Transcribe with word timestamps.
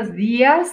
Buenos 0.00 0.16
días. 0.16 0.72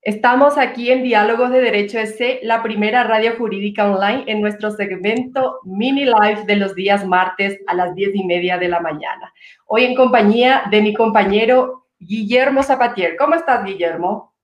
Estamos 0.00 0.56
aquí 0.56 0.92
en 0.92 1.02
Diálogos 1.02 1.50
de 1.50 1.60
Derecho 1.60 1.98
S, 1.98 2.38
la 2.44 2.62
primera 2.62 3.02
radio 3.02 3.34
jurídica 3.36 3.90
online 3.90 4.22
en 4.28 4.40
nuestro 4.40 4.70
segmento 4.70 5.58
Mini 5.64 6.04
Live 6.04 6.44
de 6.46 6.54
los 6.54 6.76
días 6.76 7.04
martes 7.04 7.58
a 7.66 7.74
las 7.74 7.92
diez 7.96 8.10
y 8.14 8.22
media 8.22 8.58
de 8.58 8.68
la 8.68 8.78
mañana. 8.78 9.32
Hoy 9.66 9.86
en 9.86 9.96
compañía 9.96 10.62
de 10.70 10.82
mi 10.82 10.94
compañero 10.94 11.88
Guillermo 11.98 12.62
Zapatier. 12.62 13.16
¿Cómo 13.16 13.34
estás, 13.34 13.64
Guillermo? 13.64 14.36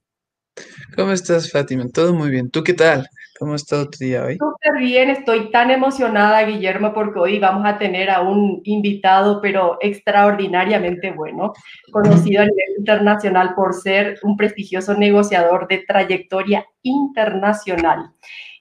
¿Cómo 0.96 1.12
estás, 1.12 1.52
Fátima? 1.52 1.84
Todo 1.94 2.12
muy 2.12 2.30
bien. 2.30 2.50
¿Tú 2.50 2.64
qué 2.64 2.74
tal? 2.74 3.08
¿Cómo 3.38 3.54
estado 3.54 3.90
tu 3.90 3.98
día 3.98 4.24
hoy? 4.24 4.38
Súper 4.38 4.80
bien, 4.80 5.10
estoy 5.10 5.50
tan 5.50 5.70
emocionada, 5.70 6.42
Guillermo, 6.44 6.94
porque 6.94 7.18
hoy 7.18 7.38
vamos 7.38 7.66
a 7.66 7.76
tener 7.76 8.08
a 8.08 8.22
un 8.22 8.60
invitado, 8.64 9.40
pero 9.42 9.76
extraordinariamente 9.80 11.12
bueno, 11.12 11.52
conocido 11.92 12.42
a 12.42 12.46
nivel 12.46 12.78
internacional 12.78 13.54
por 13.54 13.74
ser 13.74 14.18
un 14.22 14.36
prestigioso 14.36 14.94
negociador 14.94 15.68
de 15.68 15.84
trayectoria 15.86 16.64
internacional. 16.82 18.10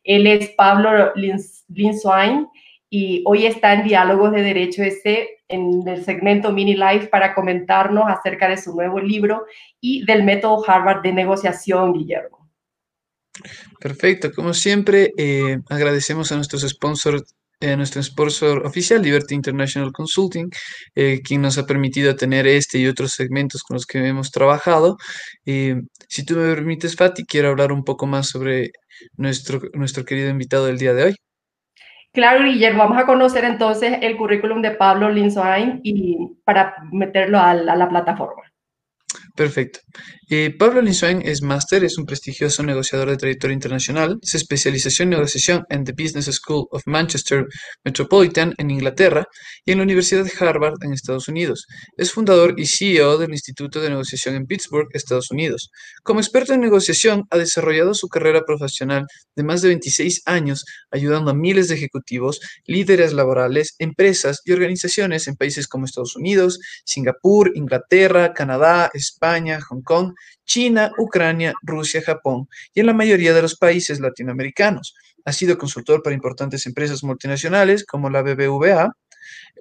Él 0.03 0.27
es 0.27 0.49
Pablo 0.51 1.13
Linswain 1.15 2.47
y 2.89 3.23
hoy 3.25 3.45
está 3.45 3.73
en 3.73 3.83
Diálogos 3.83 4.33
de 4.33 4.43
Derecho 4.43 4.83
ese 4.83 5.29
en 5.47 5.87
el 5.87 6.03
segmento 6.03 6.51
Mini 6.51 6.75
Life 6.75 7.07
para 7.07 7.33
comentarnos 7.33 8.05
acerca 8.07 8.49
de 8.49 8.57
su 8.57 8.75
nuevo 8.75 8.99
libro 8.99 9.45
y 9.79 10.05
del 10.05 10.23
método 10.23 10.63
Harvard 10.67 11.01
de 11.01 11.13
negociación, 11.13 11.93
Guillermo. 11.93 12.44
Perfecto, 13.79 14.31
como 14.31 14.53
siempre, 14.53 15.11
eh, 15.17 15.59
agradecemos 15.69 16.31
a 16.31 16.35
nuestros 16.35 16.61
sponsors, 16.63 17.35
a 17.61 17.75
nuestro 17.75 18.01
sponsor 18.01 18.65
oficial, 18.65 19.01
Liberty 19.01 19.35
International 19.35 19.91
Consulting, 19.91 20.49
eh, 20.95 21.21
quien 21.23 21.41
nos 21.41 21.57
ha 21.57 21.65
permitido 21.65 22.15
tener 22.15 22.47
este 22.47 22.79
y 22.79 22.87
otros 22.87 23.13
segmentos 23.13 23.63
con 23.63 23.75
los 23.75 23.85
que 23.85 24.05
hemos 24.05 24.31
trabajado. 24.31 24.97
Eh, 25.45 25.81
si 26.07 26.25
tú 26.25 26.35
me 26.35 26.53
permites, 26.53 26.95
Fati, 26.95 27.25
quiero 27.25 27.49
hablar 27.49 27.71
un 27.71 27.83
poco 27.83 28.07
más 28.07 28.27
sobre 28.27 28.71
nuestro, 29.17 29.61
nuestro 29.73 30.05
querido 30.05 30.29
invitado 30.29 30.65
del 30.65 30.77
día 30.77 30.93
de 30.93 31.03
hoy. 31.03 31.15
Claro, 32.13 32.45
Guillermo, 32.45 32.83
vamos 32.83 32.97
a 32.97 33.05
conocer 33.05 33.43
entonces 33.43 33.97
el 34.01 34.15
currículum 34.15 34.61
de 34.61 34.71
Pablo 34.71 35.09
Linsoain 35.09 35.81
y 35.83 36.37
para 36.45 36.75
meterlo 36.91 37.39
a 37.39 37.53
la 37.53 37.89
plataforma. 37.89 38.43
Perfecto. 39.35 39.81
Eh, 40.29 40.55
Pablo 40.57 40.81
Linswain 40.81 41.21
es 41.21 41.41
máster, 41.41 41.83
es 41.83 41.97
un 41.97 42.05
prestigioso 42.05 42.63
negociador 42.63 43.09
de 43.09 43.17
trayectoria 43.17 43.53
internacional. 43.53 44.17
Se 44.21 44.37
especializó 44.37 45.03
en 45.03 45.09
negociación 45.09 45.65
en 45.69 45.83
The 45.83 45.91
Business 45.91 46.25
School 46.27 46.67
of 46.71 46.81
Manchester 46.85 47.45
Metropolitan 47.83 48.53
en 48.57 48.71
Inglaterra 48.71 49.25
y 49.65 49.73
en 49.73 49.79
la 49.79 49.83
Universidad 49.83 50.23
de 50.23 50.31
Harvard 50.39 50.75
en 50.81 50.93
Estados 50.93 51.27
Unidos. 51.27 51.67
Es 51.97 52.13
fundador 52.13 52.55
y 52.57 52.65
CEO 52.65 53.17
del 53.17 53.31
Instituto 53.31 53.81
de 53.81 53.89
Negociación 53.89 54.35
en 54.35 54.45
Pittsburgh, 54.47 54.87
Estados 54.93 55.29
Unidos. 55.31 55.69
Como 56.01 56.21
experto 56.21 56.53
en 56.53 56.61
negociación, 56.61 57.25
ha 57.29 57.37
desarrollado 57.37 57.93
su 57.93 58.07
carrera 58.07 58.45
profesional 58.45 59.05
de 59.35 59.43
más 59.43 59.61
de 59.61 59.67
26 59.67 60.21
años, 60.27 60.63
ayudando 60.91 61.31
a 61.31 61.35
miles 61.35 61.67
de 61.67 61.75
ejecutivos, 61.75 62.39
líderes 62.65 63.11
laborales, 63.11 63.75
empresas 63.79 64.41
y 64.45 64.53
organizaciones 64.53 65.27
en 65.27 65.35
países 65.35 65.67
como 65.67 65.85
Estados 65.85 66.15
Unidos, 66.15 66.59
Singapur, 66.85 67.51
Inglaterra, 67.53 68.33
Canadá, 68.33 68.89
España, 68.93 69.24
Hong 69.67 69.81
Kong, 69.81 70.13
China, 70.45 70.91
Ucrania, 70.97 71.53
Rusia, 71.63 72.01
Japón 72.01 72.47
y 72.73 72.79
en 72.79 72.85
la 72.85 72.93
mayoría 72.93 73.33
de 73.33 73.41
los 73.41 73.55
países 73.55 73.99
latinoamericanos. 73.99 74.95
Ha 75.25 75.31
sido 75.33 75.57
consultor 75.57 76.03
para 76.03 76.13
importantes 76.13 76.65
empresas 76.65 77.03
multinacionales 77.03 77.85
como 77.85 78.09
la 78.09 78.21
BBVA, 78.21 78.91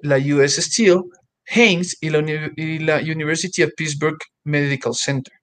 la 0.03 0.17
US 0.17 0.55
Steel, 0.55 1.03
Haynes 1.47 1.97
y 2.01 2.09
la, 2.09 2.99
University 2.99 3.63
of 3.63 3.71
Pittsburgh 3.75 4.17
Medical 4.43 4.93
Center. 4.93 5.33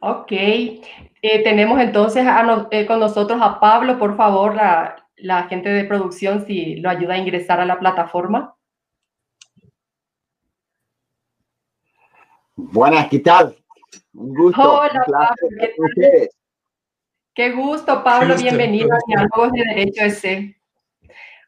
Ok, 0.00 0.32
eh, 0.32 0.82
tenemos 1.42 1.80
entonces 1.80 2.26
eh, 2.70 2.86
con 2.86 3.00
nosotros 3.00 3.40
a 3.40 3.58
Pablo, 3.58 3.98
por 3.98 4.18
favor, 4.18 4.54
la, 4.54 4.96
la 5.16 5.44
gente 5.44 5.70
de 5.70 5.84
producción, 5.84 6.46
si 6.46 6.76
lo 6.76 6.90
ayuda 6.90 7.14
a 7.14 7.18
ingresar 7.18 7.60
a 7.60 7.64
la 7.64 7.78
plataforma. 7.78 8.54
Buenas, 12.56 13.08
¿qué 13.08 13.18
tal? 13.18 13.56
Un 14.12 14.34
gusto. 14.34 14.78
Hola, 14.78 15.04
Pablo, 15.06 15.34
¿qué, 15.96 16.28
Qué 17.34 17.50
gusto, 17.50 18.04
Pablo. 18.04 18.36
bienvenido 18.36 18.94
a 18.94 18.98
Diálogos 19.08 19.52
de 19.52 19.64
Derecho 19.64 20.04
S. 20.04 20.56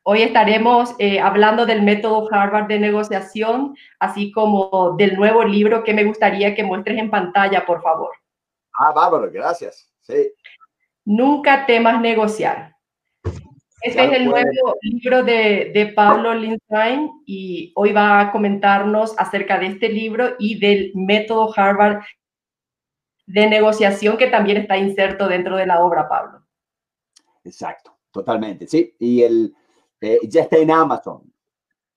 Hoy 0.02 0.22
estaremos 0.22 0.96
eh, 0.98 1.20
hablando 1.20 1.64
del 1.64 1.82
método 1.82 2.28
Harvard 2.32 2.66
de 2.66 2.80
negociación, 2.80 3.76
así 4.00 4.32
como 4.32 4.96
del 4.98 5.16
nuevo 5.16 5.44
libro 5.44 5.84
que 5.84 5.94
me 5.94 6.04
gustaría 6.04 6.56
que 6.56 6.64
muestres 6.64 6.98
en 6.98 7.10
pantalla, 7.10 7.64
por 7.64 7.82
favor. 7.82 8.10
Ah, 8.74 8.92
bárbaro, 8.92 9.30
gracias. 9.30 9.88
Sí. 10.00 10.32
Nunca 11.04 11.66
temas 11.66 12.00
negociar. 12.00 12.75
Este 13.86 14.04
es 14.04 14.12
el 14.14 14.24
nuevo 14.24 14.74
libro 14.82 15.22
de, 15.22 15.70
de 15.72 15.92
Pablo 15.94 16.34
Lindstein 16.34 17.22
y 17.24 17.72
hoy 17.76 17.92
va 17.92 18.18
a 18.18 18.32
comentarnos 18.32 19.14
acerca 19.16 19.60
de 19.60 19.66
este 19.66 19.88
libro 19.88 20.34
y 20.40 20.58
del 20.58 20.90
método 20.96 21.52
Harvard 21.56 22.02
de 23.26 23.46
negociación 23.46 24.16
que 24.16 24.26
también 24.26 24.56
está 24.56 24.76
inserto 24.76 25.28
dentro 25.28 25.56
de 25.56 25.66
la 25.66 25.84
obra, 25.84 26.08
Pablo. 26.08 26.44
Exacto, 27.44 27.96
totalmente, 28.10 28.66
sí. 28.66 28.92
Y 28.98 29.22
el, 29.22 29.54
eh, 30.00 30.18
ya 30.24 30.42
está 30.42 30.56
en 30.56 30.72
Amazon, 30.72 31.22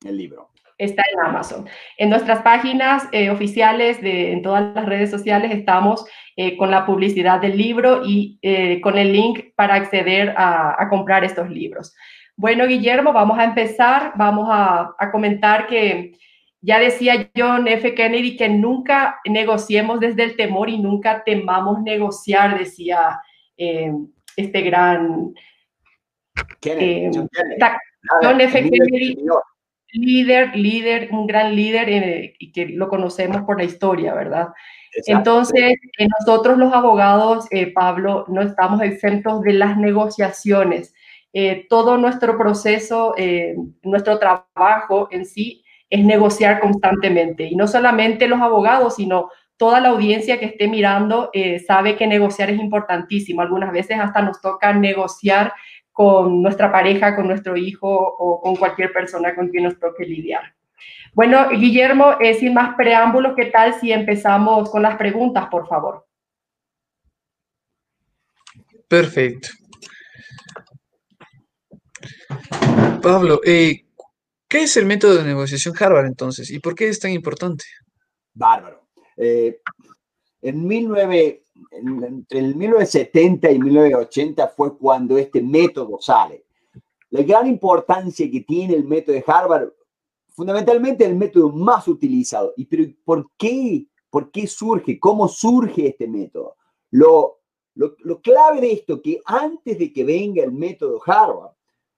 el 0.05 0.15
libro 0.15 0.48
está 0.79 1.03
en 1.13 1.19
Amazon. 1.19 1.67
En 1.97 2.09
nuestras 2.09 2.41
páginas 2.41 3.07
eh, 3.11 3.29
oficiales, 3.29 4.01
de, 4.01 4.31
en 4.31 4.41
todas 4.41 4.73
las 4.73 4.85
redes 4.85 5.11
sociales, 5.11 5.51
estamos 5.51 6.05
eh, 6.35 6.57
con 6.57 6.71
la 6.71 6.85
publicidad 6.85 7.41
del 7.41 7.57
libro 7.57 8.01
y 8.05 8.39
eh, 8.41 8.79
con 8.81 8.97
el 8.97 9.11
link 9.11 9.53
para 9.55 9.75
acceder 9.75 10.33
a, 10.37 10.87
comprar 10.89 11.23
estos 11.23 11.49
libros. 11.49 11.93
Bueno, 12.37 12.65
Guillermo, 12.65 13.11
vamos 13.11 13.37
a 13.37 13.43
empezar. 13.43 14.13
Vamos 14.15 14.47
a, 14.49 14.95
a 14.97 15.11
comentar 15.11 15.67
que 15.67 16.13
ya 16.61 16.79
decía 16.79 17.29
John 17.35 17.67
F. 17.67 17.93
Kennedy 17.93 18.37
que 18.37 18.47
nunca 18.47 19.19
negociemos 19.25 19.99
desde 19.99 20.23
el 20.23 20.37
temor 20.37 20.69
y 20.69 20.79
nunca 20.79 21.23
temamos 21.25 21.81
negociar, 21.81 22.57
decía 22.57 23.19
este 23.57 24.61
gran... 24.61 25.33
Kennedy, 26.61 27.11
John 28.21 28.39
F. 28.39 28.61
Kennedy 28.61 29.17
líder, 29.91 30.55
líder, 30.55 31.09
un 31.11 31.27
gran 31.27 31.55
líder 31.55 31.89
eh, 31.89 32.33
y 32.39 32.51
que 32.51 32.67
lo 32.67 32.89
conocemos 32.89 33.41
por 33.43 33.57
la 33.57 33.63
historia, 33.63 34.13
¿verdad? 34.13 34.49
Entonces, 35.05 35.75
eh, 35.97 36.07
nosotros 36.19 36.57
los 36.57 36.73
abogados, 36.73 37.45
eh, 37.51 37.71
Pablo, 37.71 38.25
no 38.27 38.41
estamos 38.41 38.81
exentos 38.81 39.41
de 39.41 39.53
las 39.53 39.77
negociaciones. 39.77 40.93
todo 41.69 41.97
nuestro 41.97 42.39
proceso, 42.39 43.13
nuestro 43.83 44.17
trabajo 44.17 45.09
en 45.11 45.25
sí 45.25 45.63
es 45.87 46.03
negociar 46.03 46.59
constantemente. 46.59 47.43
Y 47.43 47.55
no 47.55 47.67
solamente 47.67 48.27
los 48.27 48.41
abogados, 48.41 48.95
sino 48.95 49.29
toda 49.55 49.79
la 49.79 49.89
audiencia 49.89 50.39
que 50.39 50.47
esté 50.47 50.67
mirando 50.67 51.29
sabe 51.67 51.95
que 51.95 52.07
negociar 52.07 52.49
es 52.49 52.59
importantísimo. 52.59 53.41
Algunas 53.41 53.71
veces 53.71 53.99
hasta 53.99 54.23
nos 54.23 54.41
toca 54.41 54.73
negociar 54.73 55.53
con 55.99 56.41
nuestra 56.41 56.71
pareja, 56.71 57.13
con 57.13 57.27
nuestro 57.27 57.57
hijo 57.57 57.89
o 57.89 58.39
con 58.39 58.55
cualquier 58.55 58.93
persona 58.93 59.35
con 59.35 59.49
quien 59.49 59.65
nos 59.65 59.77
toque 59.77 60.05
lidiar. 60.05 60.55
Bueno, 61.13 61.49
Guillermo, 61.49 62.15
eh, 62.21 62.35
sin 62.35 62.53
más 62.53 62.73
preámbulos, 62.77 63.33
¿qué 63.35 63.47
tal 63.47 63.77
si 63.81 63.91
empezamos 63.91 64.69
con 64.69 64.81
las 64.81 64.95
preguntas, 64.95 65.49
por 65.51 65.67
favor? 65.67 66.07
Perfecto. 68.87 69.49
Pablo, 73.03 73.41
eh, 73.45 73.83
¿qué 74.47 74.63
es 74.63 74.77
el 74.77 74.85
método 74.85 75.17
de 75.17 75.25
negociación 75.25 75.75
Harvard 75.77 76.05
entonces 76.05 76.49
y 76.49 76.59
por 76.59 76.75
qué 76.75 76.87
es 76.87 77.01
tan 77.01 77.11
importante? 77.11 77.65
Bárbaro. 78.33 78.87
Eh, 79.17 79.59
en 80.43 80.65
19 80.65 81.43
entre 81.71 82.39
el 82.39 82.55
1970 82.55 83.51
y 83.51 83.59
1980 83.59 84.47
fue 84.49 84.77
cuando 84.77 85.17
este 85.17 85.41
método 85.41 85.99
sale. 85.99 86.45
La 87.09 87.23
gran 87.23 87.47
importancia 87.47 88.29
que 88.29 88.41
tiene 88.41 88.75
el 88.75 88.85
método 88.85 89.15
de 89.15 89.23
Harvard, 89.25 89.69
fundamentalmente 90.29 91.05
el 91.05 91.15
método 91.15 91.51
más 91.51 91.87
utilizado. 91.87 92.53
¿Y 92.55 92.65
pero 92.65 92.83
por 93.03 93.31
qué? 93.37 93.85
¿Por 94.09 94.31
qué 94.31 94.47
surge? 94.47 94.99
¿Cómo 94.99 95.27
surge 95.27 95.87
este 95.87 96.07
método? 96.07 96.55
Lo, 96.91 97.39
lo, 97.75 97.95
lo 97.99 98.21
clave 98.21 98.61
de 98.61 98.71
esto, 98.71 99.01
que 99.01 99.21
antes 99.25 99.77
de 99.77 99.93
que 99.93 100.03
venga 100.03 100.43
el 100.43 100.51
método 100.51 100.99
Harvard, 101.05 101.51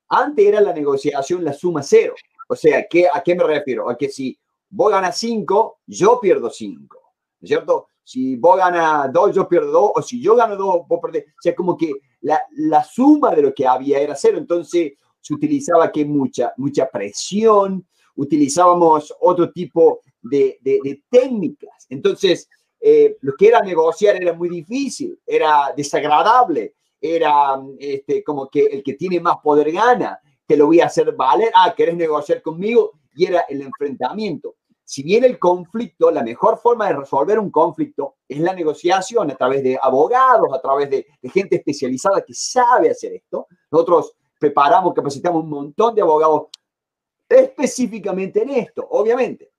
antes 0.09 0.45
era 0.45 0.59
la 0.59 0.73
negociación 0.73 1.43
la 1.43 1.53
suma 1.53 1.81
cero. 1.83 2.13
O 2.49 2.55
sea, 2.55 2.85
¿qué, 2.89 3.07
¿a 3.07 3.21
qué 3.23 3.33
me 3.33 3.45
refiero? 3.45 3.89
A 3.89 3.97
que 3.97 4.09
si 4.09 4.37
vos 4.69 4.91
ganas 4.91 5.17
5, 5.17 5.79
yo 5.87 6.19
pierdo 6.19 6.49
5. 6.49 6.97
¿No 7.39 7.45
es 7.45 7.47
cierto? 7.47 7.87
Si 8.03 8.35
vos 8.35 8.57
ganas 8.57 9.11
dos, 9.13 9.35
yo 9.35 9.47
pierdo 9.47 9.71
dos, 9.71 9.91
o 9.95 10.01
si 10.01 10.21
yo 10.21 10.35
gano 10.35 10.55
dos, 10.55 10.87
vos 10.87 10.99
perdés. 11.01 11.25
O 11.27 11.41
sea, 11.41 11.55
como 11.55 11.77
que 11.77 11.91
la, 12.21 12.41
la 12.55 12.83
suma 12.83 13.33
de 13.33 13.41
lo 13.41 13.53
que 13.53 13.67
había 13.67 13.99
era 13.99 14.15
cero. 14.15 14.37
Entonces 14.37 14.93
se 15.19 15.33
utilizaba 15.33 15.91
que 15.91 16.03
mucha, 16.03 16.53
mucha 16.57 16.89
presión, 16.89 17.85
utilizábamos 18.15 19.13
otro 19.19 19.51
tipo 19.51 20.01
de, 20.21 20.57
de, 20.61 21.03
técnicas. 21.09 21.87
Entonces, 21.89 22.49
eh, 22.79 23.17
lo 23.21 23.33
que 23.35 23.47
era 23.47 23.61
negociar 23.61 24.21
era 24.21 24.33
muy 24.33 24.49
difícil, 24.49 25.19
era 25.25 25.73
desagradable, 25.75 26.75
era 26.99 27.59
este, 27.79 28.23
como 28.23 28.49
que 28.49 28.65
el 28.65 28.83
que 28.83 28.93
tiene 28.93 29.19
más 29.19 29.37
poder 29.43 29.71
gana, 29.71 30.19
que 30.47 30.57
lo 30.57 30.67
voy 30.67 30.81
a 30.81 30.87
hacer 30.87 31.13
valer, 31.13 31.51
ah, 31.55 31.73
¿querés 31.75 31.95
negociar 31.95 32.41
conmigo? 32.41 32.91
Y 33.15 33.25
era 33.25 33.41
el 33.41 33.61
enfrentamiento. 33.61 34.55
Si 34.91 35.03
bien 35.03 35.23
el 35.23 35.39
conflicto, 35.39 36.11
la 36.11 36.21
mejor 36.21 36.57
forma 36.57 36.87
de 36.87 36.97
resolver 36.97 37.39
un 37.39 37.49
conflicto 37.49 38.17
es 38.27 38.41
la 38.41 38.53
negociación 38.53 39.31
a 39.31 39.37
través 39.37 39.63
de 39.63 39.79
abogados, 39.81 40.49
a 40.53 40.59
través 40.59 40.89
de, 40.89 41.07
gente 41.31 41.55
especializada 41.55 42.25
que 42.25 42.33
sabe 42.33 42.89
hacer 42.89 43.13
esto. 43.13 43.47
Nosotros 43.71 44.17
preparamos, 44.37 44.93
capacitamos 44.93 45.45
un 45.45 45.49
montón 45.49 45.95
de 45.95 46.01
abogados 46.01 46.47
específicamente 47.29 48.43
en 48.43 48.49
esto, 48.49 48.85
obviamente. 48.91 49.53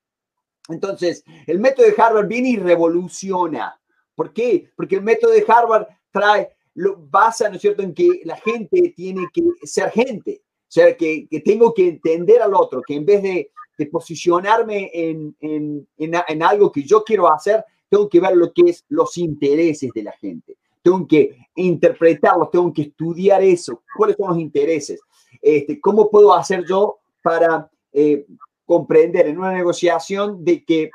Entonces, 0.69 1.25
el 1.47 1.61
método 1.61 1.87
de 1.87 1.95
Harvard 1.97 2.29
viene 2.29 2.51
y 2.51 2.57
revoluciona. 2.59 3.81
¿Por 4.15 4.35
qué? 4.35 4.71
Porque 4.77 4.97
el 4.97 5.03
método 5.03 5.31
de 5.31 5.47
Harvard 5.49 5.87
trae, 6.11 6.55
lo 6.75 6.99
basa, 7.09 7.49
¿no 7.49 7.55
es 7.55 7.63
cierto?, 7.63 7.83
en 7.83 7.95
que 7.95 8.21
la 8.25 8.37
gente 8.37 8.93
tiene 8.95 9.27
que 9.33 9.41
ser 9.63 9.93
gente. 9.93 10.43
O 10.45 10.73
sea, 10.75 10.95
que 10.95 11.27
tengo 11.43 11.73
que 11.73 11.89
entender 11.89 12.43
al 12.43 12.53
otro, 12.55 12.83
que 12.87 12.97
en 12.97 13.07
vez 13.07 13.23
de, 13.23 13.51
de 13.77 13.87
posicionarme 13.87 14.91
en, 14.93 15.37
en, 15.41 15.87
en, 15.97 16.15
en, 16.29 16.43
algo 16.43 16.71
que 16.71 16.83
yo 16.83 17.03
quiero 17.03 17.33
hacer, 17.33 17.65
tengo 17.89 18.09
que 18.09 18.21
ver 18.21 18.37
lo 18.37 18.53
que 18.53 18.71
es 18.71 18.85
los 18.89 19.17
intereses 19.19 19.91
de 19.95 20.03
la 20.03 20.13
gente. 20.13 20.57
Tengo 20.83 21.07
que 21.07 21.37
interpretarlos, 21.55 22.51
tengo 22.51 22.73
que 22.73 22.83
estudiar 22.83 23.43
eso, 23.43 23.83
cuáles 23.97 24.17
son 24.17 24.31
los 24.31 24.39
intereses. 24.39 25.01
Este, 25.41 25.81
¿Cómo 25.81 26.11
puedo 26.11 26.35
hacer 26.35 26.65
yo 26.69 26.99
para 27.23 27.71
eh, 27.93 28.27
comprender 28.65 29.27
en 29.27 29.39
una 29.39 29.53
negociación 29.53 30.45
de 30.45 30.65
que 30.65 30.91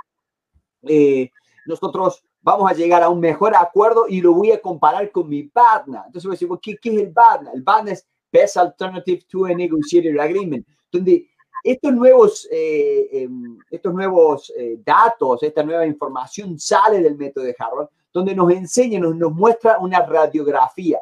eh, 0.83 1.29
nosotros 1.65 2.23
vamos 2.41 2.69
a 2.71 2.73
llegar 2.73 3.03
a 3.03 3.09
un 3.09 3.19
mejor 3.19 3.55
acuerdo 3.55 4.05
y 4.07 4.21
lo 4.21 4.33
voy 4.33 4.51
a 4.51 4.61
comparar 4.61 5.11
con 5.11 5.27
mi 5.27 5.43
partner. 5.43 6.01
Entonces 6.05 6.23
voy 6.23 6.31
a 6.31 6.37
decir, 6.39 6.49
¿qué, 6.61 6.77
qué 6.81 6.95
es 6.95 7.01
el 7.01 7.11
partner? 7.11 7.53
El 7.53 7.63
partner 7.63 7.93
es 7.93 8.07
Best 8.31 8.57
Alternative 8.57 9.21
to 9.29 9.45
a 9.45 9.53
Negotiated 9.53 10.17
Agreement, 10.17 10.65
donde 10.91 11.27
estos 11.63 11.93
nuevos, 11.93 12.47
eh, 12.51 13.07
em, 13.11 13.57
estos 13.69 13.93
nuevos 13.93 14.51
eh, 14.57 14.77
datos, 14.83 15.43
esta 15.43 15.63
nueva 15.63 15.85
información 15.85 16.59
sale 16.59 17.01
del 17.01 17.17
método 17.17 17.43
de 17.43 17.55
Harvard, 17.57 17.89
donde 18.13 18.35
nos 18.35 18.51
enseña, 18.51 18.99
nos, 18.99 19.15
nos 19.15 19.31
muestra 19.31 19.77
una 19.79 20.05
radiografía. 20.05 20.99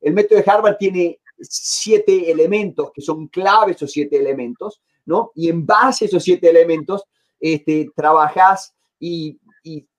El 0.00 0.14
método 0.14 0.40
de 0.40 0.50
Harvard 0.50 0.76
tiene 0.76 1.20
siete 1.40 2.30
elementos 2.30 2.90
que 2.92 3.02
son 3.02 3.28
claves, 3.28 3.76
esos 3.76 3.92
siete 3.92 4.16
elementos, 4.16 4.80
¿no? 5.06 5.32
Y 5.34 5.48
en 5.48 5.64
base 5.66 6.04
a 6.04 6.08
esos 6.08 6.22
siete 6.22 6.48
elementos, 6.48 7.04
este, 7.40 7.90
trabajas 7.94 8.74
y, 8.98 9.38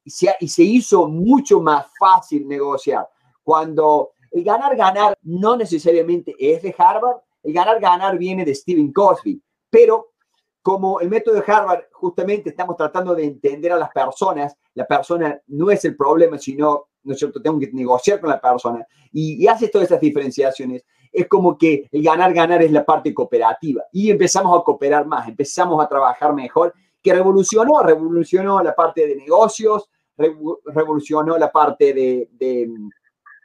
se, 0.06 0.36
y 0.40 0.48
se 0.48 0.64
hizo 0.64 1.08
mucho 1.08 1.62
más 1.62 1.88
fácil 2.00 2.48
negociar. 2.48 3.08
Cuando 3.44 4.12
el 4.32 4.44
ganar-ganar 4.44 5.18
no 5.24 5.56
necesariamente 5.56 6.36
es 6.38 6.62
de 6.62 6.76
Harvard, 6.78 7.18
el 7.44 7.54
ganar-ganar 7.54 8.18
viene 8.18 8.46
de 8.46 8.54
Stephen 8.54 8.92
Cosby, 8.92 9.42
pero 9.70 10.14
como 10.62 11.00
el 11.00 11.10
método 11.10 11.36
de 11.36 11.44
Harvard, 11.46 11.86
justamente 11.92 12.50
estamos 12.50 12.76
tratando 12.76 13.16
de 13.16 13.24
entender 13.24 13.72
a 13.72 13.78
las 13.78 13.90
personas, 13.90 14.56
la 14.74 14.86
persona 14.86 15.40
no 15.48 15.72
es 15.72 15.86
el 15.86 15.96
problema, 15.96 16.38
sino, 16.38 16.90
¿no 17.04 17.14
es 17.14 17.20
cierto?, 17.20 17.42
tengo 17.42 17.60
que 17.60 17.72
negociar 17.72 18.20
con 18.20 18.30
la 18.30 18.42
persona 18.42 18.86
y, 19.12 19.44
y 19.44 19.70
todas 19.70 19.88
esas 19.88 20.02
diferenciaciones 20.02 20.84
es 21.12 21.28
como 21.28 21.58
que 21.58 21.88
el 21.92 22.04
ganar, 22.04 22.34
ganar 22.34 22.62
es 22.62 22.72
la 22.72 22.86
parte 22.86 23.14
cooperativa 23.14 23.84
y 23.92 24.12
empezamos 24.12 24.60
a 24.60 24.64
cooperar 24.64 25.08
más, 25.08 25.28
empezamos 25.28 25.84
a 25.84 25.88
trabajar 25.88 26.34
mejor, 26.34 26.74
que 27.02 27.14
revolucionó, 27.14 27.82
revolucionó 27.82 28.62
la 28.62 28.76
parte 28.76 29.08
de 29.08 29.16
negocios, 29.16 29.90
revolucionó 30.18 31.38
la 31.38 31.52
parte 31.52 31.94
de, 31.94 32.70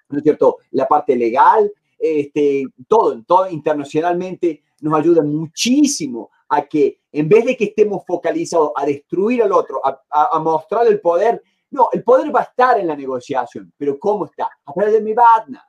¿no 0.08 0.18
es 0.18 0.22
cierto?, 0.24 0.58
la 0.72 0.88
parte 0.88 1.14
legal, 1.16 1.70
este, 1.98 2.64
todo, 2.88 3.22
todo 3.24 3.48
internacionalmente 3.48 4.63
nos 4.80 4.98
ayuda 4.98 5.22
muchísimo 5.22 6.30
a 6.48 6.62
que 6.62 7.00
en 7.12 7.28
vez 7.28 7.44
de 7.44 7.56
que 7.56 7.64
estemos 7.64 8.02
focalizados 8.06 8.72
a 8.76 8.84
destruir 8.84 9.42
al 9.42 9.52
otro, 9.52 9.80
a, 9.84 10.00
a, 10.10 10.38
mostrar 10.38 10.86
el 10.86 11.00
poder, 11.00 11.42
no, 11.70 11.88
el 11.92 12.02
poder 12.02 12.34
va 12.34 12.40
a 12.40 12.44
estar 12.44 12.78
en 12.78 12.86
la 12.86 12.96
negociación, 12.96 13.72
pero 13.76 13.98
¿cómo 13.98 14.26
está? 14.26 14.50
A 14.64 14.72
través 14.72 14.92
de 14.92 15.00
mi 15.00 15.14
partner 15.14 15.60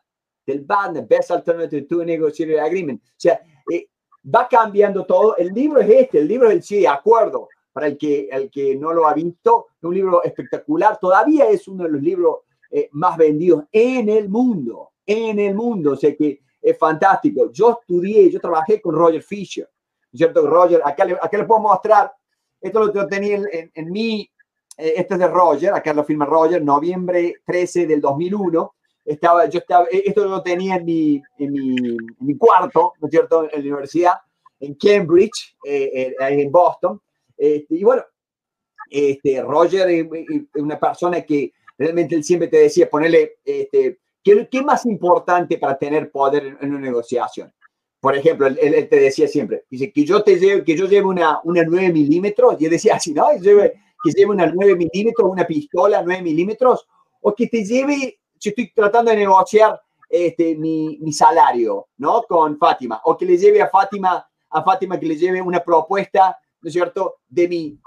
del 0.46 0.62
BAN, 0.62 1.06
Best 1.08 1.32
Alternative 1.32 1.84
to 1.84 2.06
Negotiated 2.06 2.60
Agreement. 2.60 3.02
O 3.04 3.14
sea, 3.18 3.42
eh, 3.72 3.88
va 4.24 4.48
cambiando 4.48 5.06
todo. 5.06 5.36
El 5.38 5.54
libro 5.54 5.80
es 5.82 5.90
este, 5.90 6.20
el 6.20 6.28
libro 6.28 6.50
es 6.50 6.56
el 6.56 6.64
sí, 6.64 6.80
de 6.82 6.88
acuerdo. 6.88 7.50
Para 7.72 7.88
el 7.88 7.98
que, 7.98 8.30
el 8.32 8.50
que 8.50 8.78
no 8.78 8.94
lo 8.94 9.06
ha 9.06 9.14
visto, 9.14 9.68
es 9.78 9.84
un 9.84 9.94
libro 9.94 10.24
espectacular. 10.24 10.98
Todavía 10.98 11.50
es 11.50 11.68
uno 11.68 11.84
de 11.84 11.90
los 11.90 12.02
libros 12.02 12.38
eh, 12.72 12.88
más 12.94 13.18
vendidos 13.18 13.66
en 13.70 14.08
el 14.08 14.30
mundo, 14.30 14.92
en 15.06 15.40
el 15.40 15.54
mundo. 15.56 15.92
O 15.92 15.96
sea 15.98 16.16
que 16.16 16.40
es 16.66 16.78
fantástico. 16.78 17.52
Yo 17.52 17.80
estudié, 17.80 18.30
yo 18.32 18.40
trabajé 18.40 18.82
con 18.82 18.96
Roger 18.96 19.22
Fisher. 19.22 19.70
¿Cierto? 20.14 20.48
Roger, 20.48 20.82
acá 20.84 21.06
le, 21.06 21.14
acá 21.14 21.38
le 21.38 21.44
puedo 21.44 21.62
mostrar. 21.62 22.12
Esto 22.60 22.86
lo 22.86 23.08
tenía 23.08 23.36
en, 23.36 23.72
en, 23.74 23.92
mi, 23.92 24.22
eh, 24.78 24.94
este 24.98 25.14
es 25.14 25.20
de 25.20 25.28
Roger, 25.28 25.74
acá 25.74 25.94
lo 25.94 26.04
firma 26.04 26.26
Roger, 26.26 26.64
noviembre 26.64 27.36
13 27.46 27.86
del 27.86 28.02
2001 28.02 28.74
estaba, 29.06 29.46
yo 29.46 29.60
estaba, 29.60 29.86
e, 29.92 30.04
esto 30.06 30.26
lo 30.26 30.42
tenía 30.42 30.78
en 30.78 30.86
mi, 30.86 31.22
en 31.38 31.52
mi, 31.52 31.76
en 31.76 31.98
mi 32.20 32.36
cuarto, 32.36 32.94
¿no 33.00 33.08
es 33.08 33.12
cierto?, 33.12 33.44
en 33.44 33.52
la 33.52 33.60
universidad, 33.60 34.14
en 34.60 34.74
Cambridge, 34.76 35.56
eh, 35.64 36.16
eh 36.20 36.42
en 36.42 36.52
Boston. 36.52 37.00
Este, 37.38 37.76
y 37.76 37.84
bueno, 37.84 38.04
este, 38.90 39.42
Roger 39.44 39.90
es 39.90 40.08
una 40.56 40.80
persona 40.80 41.22
que 41.22 41.54
realmente 41.78 42.16
él 42.16 42.24
siempre 42.24 42.48
te 42.48 42.58
decía, 42.58 42.90
ponerle, 42.90 43.38
este, 43.46 44.00
¿qué, 44.26 44.50
¿qué, 44.52 44.62
más 44.62 44.86
importante 44.86 45.58
para 45.58 45.78
tener 45.78 46.12
poder 46.12 46.58
en, 46.60 46.72
una 46.72 46.80
negociación? 46.80 47.54
Por 48.02 48.18
ejemplo, 48.18 48.48
él, 48.48 48.58
él, 48.60 48.90
te 48.90 49.00
decía 49.00 49.28
siempre, 49.28 49.64
dice, 49.70 49.94
que 49.94 50.04
yo, 50.04 50.22
te 50.22 50.38
lleve, 50.38 50.64
que 50.66 50.76
yo 50.76 50.88
lleve 50.88 51.06
una, 51.06 51.40
una 51.44 51.64
9 51.64 51.94
milímetros, 51.94 52.58
y 52.60 52.66
él 52.66 52.72
decía 52.72 52.96
así, 52.96 53.14
¿no? 53.14 53.28
Que 53.32 53.40
lleve, 53.40 53.74
que 54.04 54.12
lleve 54.12 54.32
una 54.32 54.48
9 54.48 54.76
milímetros, 54.76 55.30
una 55.32 55.46
pistola 55.46 56.02
9 56.04 56.22
milímetros, 56.22 56.86
o 57.22 57.34
que 57.34 57.48
te 57.48 57.64
lleve 57.64 58.20
yo 58.40 58.50
estoy 58.50 58.72
tratando 58.74 59.12
de 59.12 59.18
negociar 59.18 59.82
este, 60.10 60.56
mi, 60.56 60.98
mi, 61.02 61.12
salario, 61.12 61.88
¿no? 61.98 62.24
Con 62.24 62.58
Fátima, 62.58 63.02
o 63.06 63.18
que 63.18 63.26
le 63.26 63.38
lleve 63.38 63.62
a 63.62 63.70
Fátima, 63.70 64.26
a 64.50 64.64
Fátima 64.64 65.00
que 65.00 65.08
le 65.08 65.18
lleve 65.18 65.42
una 65.42 65.64
propuesta, 65.64 66.38
¿no 66.62 66.68
es 66.68 66.74
cierto?, 66.74 67.18
de 67.28 67.48
mi, 67.48 67.80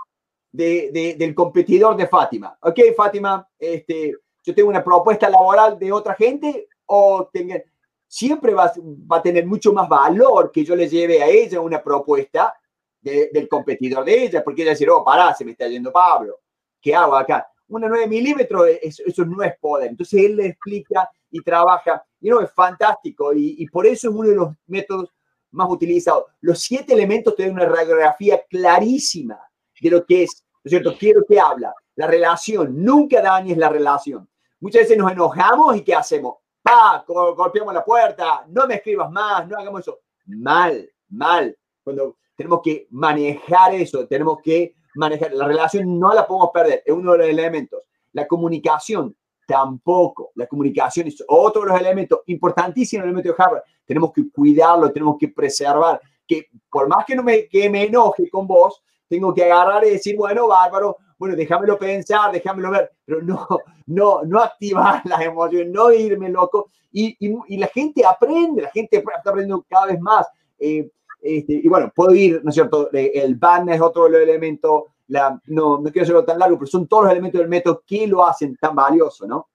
de, 0.51 0.91
de, 0.93 1.15
del 1.15 1.35
competidor 1.35 1.97
de 1.97 2.09
Fátima. 2.09 2.59
Ok, 2.63 2.81
Fátima, 2.97 3.49
este, 3.59 4.15
yo 4.43 4.55
tengo 4.55 4.69
una 4.69 4.85
propuesta 4.85 5.29
laboral 5.29 5.79
de 5.79 5.93
otra 5.93 6.15
gente, 6.15 6.69
o 6.87 7.29
tenga, 7.33 7.63
siempre 8.07 8.55
va, 8.55 8.73
va 9.11 9.19
a 9.19 9.23
tener 9.23 9.47
mucho 9.47 9.73
más 9.73 9.89
valor 9.89 10.51
que 10.51 10.65
yo 10.65 10.75
le 10.75 10.89
lleve 10.89 11.23
a 11.23 11.29
ella 11.29 11.61
una 11.61 11.83
propuesta 11.83 12.55
de, 13.01 13.31
del 13.33 13.49
competidor 13.49 14.05
de 14.05 14.25
ella, 14.25 14.43
porque 14.43 14.63
ella 14.63 14.73
decir, 14.73 14.91
oh, 14.91 15.05
pará, 15.05 15.35
se 15.35 15.45
me 15.45 15.53
está 15.53 15.69
yendo 15.69 15.93
Pablo, 15.93 16.41
¿qué 16.81 16.95
hago 16.95 17.17
acá? 17.17 17.47
una 17.69 17.89
9 17.89 18.07
milímetros, 18.07 18.67
eso, 18.83 19.03
eso, 19.07 19.25
no 19.25 19.43
es 19.43 19.57
poder. 19.59 19.91
Entonces 19.91 20.25
él 20.25 20.37
le 20.37 20.47
explica 20.47 21.09
y 21.31 21.43
trabaja, 21.43 22.03
y 22.21 22.31
no, 22.31 22.41
es 22.41 22.51
fantástico, 22.53 23.33
y, 23.35 23.57
y, 23.59 23.67
por 23.67 23.87
eso 23.87 24.09
es 24.09 24.15
uno 24.15 24.29
de 24.29 24.35
los 24.35 24.49
métodos 24.67 25.13
más 25.51 25.69
utilizados. 25.71 26.25
Los 26.41 26.61
siete 26.61 26.95
elementos 26.95 27.37
te 27.37 27.43
dan 27.43 27.53
una 27.53 27.67
radiografía 27.67 28.43
clarísima 28.49 29.39
de 29.81 29.91
lo 29.91 30.05
que 30.05 30.25
es, 30.25 30.45
¿no 30.53 30.61
es 30.65 30.71
cierto? 30.71 30.95
Quiero 30.99 31.25
que 31.27 31.39
habla, 31.39 31.75
la 31.99 32.07
relación, 32.07 32.85
nunca 32.85 33.21
dañes 33.21 33.59
la 33.59 33.69
relación. 33.69 34.29
Muchas 34.61 34.83
veces 34.83 34.97
nos 34.97 35.11
enojamos 35.11 35.77
y 35.77 35.83
¿qué 35.83 35.97
hacemos? 35.97 36.37
¡Pa! 36.63 37.05
Golpeamos 37.05 37.75
la 37.75 37.85
puerta, 37.85 38.45
no 38.47 38.69
me 38.69 38.77
escribas 38.77 39.11
más, 39.11 39.49
no 39.49 39.59
hagamos 39.59 39.81
eso. 39.81 39.99
Mal, 40.27 40.89
mal. 41.09 41.59
Cuando 41.83 42.19
tenemos 42.37 42.61
que 42.63 42.87
manejar 42.91 43.75
eso, 43.75 44.07
tenemos 44.07 44.39
que 44.41 44.77
manejar. 44.95 45.33
La 45.33 45.49
relación 45.49 45.99
no 45.99 46.15
la 46.15 46.25
podemos 46.25 46.51
perder, 46.55 46.85
es 46.87 46.95
uno 46.95 47.13
de 47.13 47.19
los 47.19 47.27
elementos. 47.27 47.83
La 48.13 48.29
comunicación 48.29 49.17
tampoco. 49.45 50.31
La 50.37 50.47
comunicación 50.47 51.09
es 51.09 51.25
otro 51.27 51.63
de 51.63 51.69
los 51.71 51.81
elementos 51.81 52.21
importantísimos 52.27 53.03
el 53.03 53.11
elemento 53.11 53.35
de 53.37 53.43
Harvard. 53.43 53.63
Tenemos 53.85 54.13
que 54.13 54.31
cuidarlo, 54.31 54.93
tenemos 54.93 55.17
que 55.19 55.27
preservar. 55.27 56.01
Que 56.25 56.47
por 56.71 56.87
más 56.87 57.05
que 57.05 57.17
no 57.17 57.25
me, 57.25 57.49
que 57.49 57.69
me 57.69 57.87
enoje 57.87 58.31
con 58.31 58.47
vos, 58.47 58.85
tengo 59.09 59.35
que 59.35 59.43
agarrar 59.43 59.85
y 59.85 59.91
decir, 59.91 60.17
bueno, 60.17 60.47
bárbaro, 60.47 60.97
bueno, 61.19 61.35
déjamelo 61.35 61.79
pensar, 61.79 62.33
déjamelo 62.33 62.71
ver, 62.71 62.93
pero 63.05 63.21
no, 63.23 63.47
no, 63.87 64.23
no 64.23 64.41
activar 64.41 65.03
las 65.05 65.21
emociones, 65.21 65.73
no 65.73 65.93
irme 65.93 66.29
loco. 66.29 66.71
Y, 66.93 67.17
y, 67.21 67.57
la 67.59 67.67
gente 67.67 68.05
aprende, 68.05 68.63
la 68.63 68.71
gente 68.71 68.97
está 68.97 69.31
aprendiendo 69.31 69.65
cada 69.69 69.87
vez 69.87 70.01
más. 70.01 70.27
Eh, 70.59 70.89
este, 71.21 71.55
y 71.55 71.69
bueno, 71.69 71.93
puedo 71.95 72.15
ir, 72.15 72.41
¿no 72.43 72.51
es 72.51 72.55
cierto? 72.55 72.89
Eh, 72.93 73.13
el 73.15 73.35
ban 73.35 73.69
es 73.69 73.81
otro 73.81 74.05
de 74.05 74.11
los 74.11 74.21
elementos, 74.23 74.85
no, 75.09 75.81
no 75.81 75.83
quiero 75.85 76.03
hacerlo 76.03 76.25
tan 76.25 76.39
largo, 76.39 76.59
pero 76.59 76.67
son 76.67 76.87
todos 76.87 77.05
los 77.05 77.13
elementos 77.13 77.41
del 77.41 77.49
método 77.49 77.83
que 77.87 78.07
lo 78.07 78.25
hacen 78.25 78.57
tan 78.57 78.75
valioso, 78.75 79.27
¿no? 79.27 79.49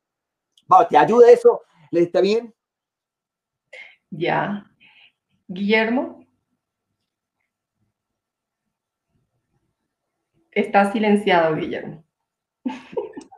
Vamos, 0.67 0.87
¿te 0.87 0.97
ayuda 0.97 1.31
eso? 1.31 1.61
¿Le 1.91 2.01
está 2.01 2.21
bien? 2.21 2.53
Ya. 4.09 4.65
Guillermo. 5.47 6.22
Está 10.55 10.91
silenciado, 10.91 11.55
Guillermo. 11.55 12.03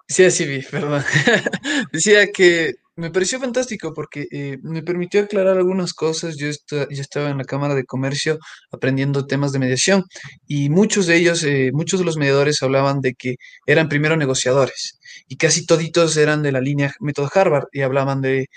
Sí, 0.07 0.23
así 0.23 0.45
vi, 0.45 0.61
perdón. 0.61 1.03
Decía 1.91 2.31
que 2.31 2.75
me 2.95 3.11
pareció 3.11 3.39
fantástico 3.39 3.93
porque 3.93 4.27
eh, 4.31 4.57
me 4.61 4.83
permitió 4.83 5.21
aclarar 5.21 5.57
algunas 5.57 5.93
cosas. 5.93 6.37
Yo, 6.37 6.47
estaba 6.47 7.29
en 7.29 7.37
la 7.37 7.43
Cámara 7.43 7.75
de 7.75 7.85
Comercio 7.85 8.37
aprendiendo 8.71 9.25
temas 9.25 9.51
de 9.51 9.59
mediación 9.59 10.03
y 10.47 10.69
muchos 10.69 11.07
de 11.07 11.17
ellos, 11.17 11.43
eh, 11.43 11.71
muchos 11.73 11.99
de 11.99 12.05
los 12.05 12.17
mediadores 12.17 12.61
hablaban 12.63 13.01
de 13.01 13.15
que 13.15 13.35
eran 13.65 13.89
primero 13.89 14.15
negociadores 14.15 14.99
y 15.27 15.37
casi 15.37 15.65
toditos 15.65 16.15
eran 16.17 16.43
de 16.43 16.51
la 16.51 16.61
línea 16.61 16.93
método 16.99 17.29
Harvard 17.33 17.65
y 17.73 17.81
hablaban 17.81 18.21
de, 18.21 18.47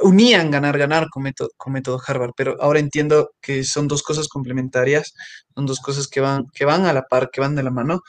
unían 0.00 0.50
ganar, 0.50 0.78
ganar 0.78 1.08
con 1.10 1.22
método, 1.22 1.50
con 1.56 1.72
método 1.72 2.00
Harvard, 2.06 2.32
pero 2.36 2.56
ahora 2.60 2.78
entiendo 2.78 3.30
que 3.40 3.64
son 3.64 3.88
dos 3.88 4.02
cosas 4.02 4.28
complementarias, 4.28 5.14
son 5.54 5.66
dos 5.66 5.80
cosas 5.80 6.08
que 6.08 6.20
van, 6.20 6.46
que 6.52 6.64
van 6.64 6.86
a 6.86 6.92
la 6.92 7.02
par, 7.02 7.30
que 7.30 7.40
van 7.40 7.54
de 7.54 7.62
la 7.62 7.70
mano. 7.70 8.02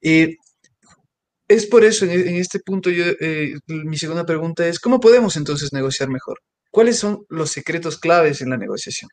Eh, 0.00 0.36
es 1.48 1.66
por 1.66 1.84
eso, 1.84 2.06
en, 2.06 2.36
este 2.36 2.60
punto, 2.60 2.90
yo, 2.90 3.04
eh, 3.20 3.54
mi 3.66 3.98
segunda 3.98 4.24
pregunta 4.24 4.66
es, 4.66 4.80
¿cómo 4.80 5.00
podemos 5.00 5.36
entonces 5.36 5.72
negociar 5.72 6.08
mejor? 6.08 6.40
¿Cuáles 6.70 6.98
son 6.98 7.24
los 7.28 7.50
secretos 7.50 7.98
claves 7.98 8.40
en 8.40 8.50
la 8.50 8.56
negociación? 8.56 9.10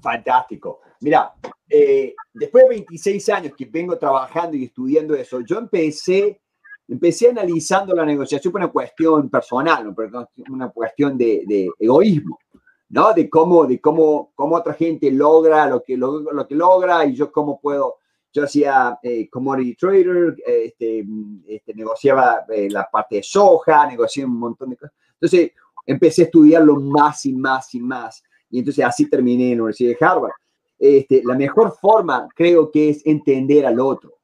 Fantástico. 0.00 0.80
Mira, 1.00 1.32
eh, 1.68 2.14
después 2.32 2.64
de 2.64 2.70
26 2.70 3.28
años 3.30 3.52
que 3.56 3.64
vengo 3.64 3.98
trabajando 3.98 4.56
y 4.56 4.64
estudiando 4.64 5.14
eso, 5.14 5.40
yo 5.40 5.58
empecé, 5.58 6.41
empecé 6.92 7.30
analizando 7.30 7.94
la 7.94 8.04
negociación 8.04 8.52
por 8.52 8.60
una 8.60 8.70
cuestión 8.70 9.28
personal, 9.30 9.94
una 10.48 10.68
cuestión 10.68 11.16
de, 11.16 11.70
egoísmo, 11.78 12.38
¿no? 12.90 13.12
De 13.14 13.28
cómo, 13.28 13.64
de 13.64 13.80
cómo, 13.80 14.32
cómo 14.34 14.56
otra 14.56 14.74
gente 14.74 15.10
logra 15.10 15.66
lo 15.66 15.82
que, 15.82 15.96
lo 15.96 16.46
que 16.46 16.54
logra 16.54 17.04
y 17.06 17.14
yo 17.14 17.32
cómo 17.32 17.60
puedo 17.60 17.96
yo 18.32 18.44
hacía 18.44 18.98
eh, 19.02 19.28
commodity 19.28 19.74
trader, 19.74 20.34
este, 20.46 21.04
este, 21.46 21.74
negociaba 21.74 22.46
eh, 22.48 22.70
la 22.70 22.88
parte 22.90 23.16
de 23.16 23.22
soja, 23.22 23.86
negocié 23.86 24.24
un 24.24 24.38
montón 24.38 24.70
de 24.70 24.76
cosas. 24.76 24.94
Entonces 25.12 25.52
empecé 25.84 26.22
a 26.22 26.24
estudiarlo 26.24 26.76
más 26.76 27.26
y 27.26 27.34
más 27.34 27.74
y 27.74 27.80
más. 27.80 28.22
Y 28.48 28.60
entonces 28.60 28.84
así 28.84 29.08
terminé 29.08 29.52
en 29.52 29.58
la 29.58 29.64
Universidad 29.64 29.98
de 29.98 30.06
Harvard. 30.06 30.32
Este, 30.78 31.22
la 31.24 31.34
mejor 31.34 31.76
forma 31.78 32.26
creo 32.34 32.70
que 32.70 32.88
es 32.88 33.06
entender 33.06 33.66
al 33.66 33.78
otro. 33.78 34.14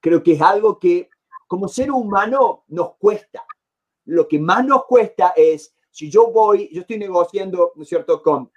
Creo 0.00 0.22
que 0.22 0.34
es 0.34 0.40
algo 0.40 0.78
que 0.78 1.08
como 1.48 1.66
ser 1.66 1.90
humano 1.90 2.64
nos 2.68 2.94
cuesta. 2.96 3.44
Lo 4.04 4.28
que 4.28 4.38
más 4.38 4.64
nos 4.64 4.84
cuesta 4.84 5.32
es, 5.34 5.74
si 5.90 6.08
yo 6.08 6.30
voy, 6.30 6.68
yo 6.72 6.82
estoy 6.82 6.98
negociando, 6.98 7.72
¿no 7.74 7.82
es 7.82 7.88
cierto?, 7.88 8.22
con, 8.22 8.50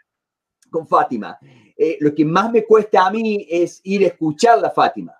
con 0.69 0.87
Fátima 0.87 1.39
eh, 1.83 1.97
lo 1.99 2.13
que 2.13 2.23
más 2.23 2.51
me 2.51 2.63
cuesta 2.63 3.07
a 3.07 3.09
mí 3.09 3.47
es 3.49 3.81
ir 3.85 4.03
a 4.03 4.09
escuchar 4.09 4.63
a 4.63 4.69
Fátima. 4.69 5.13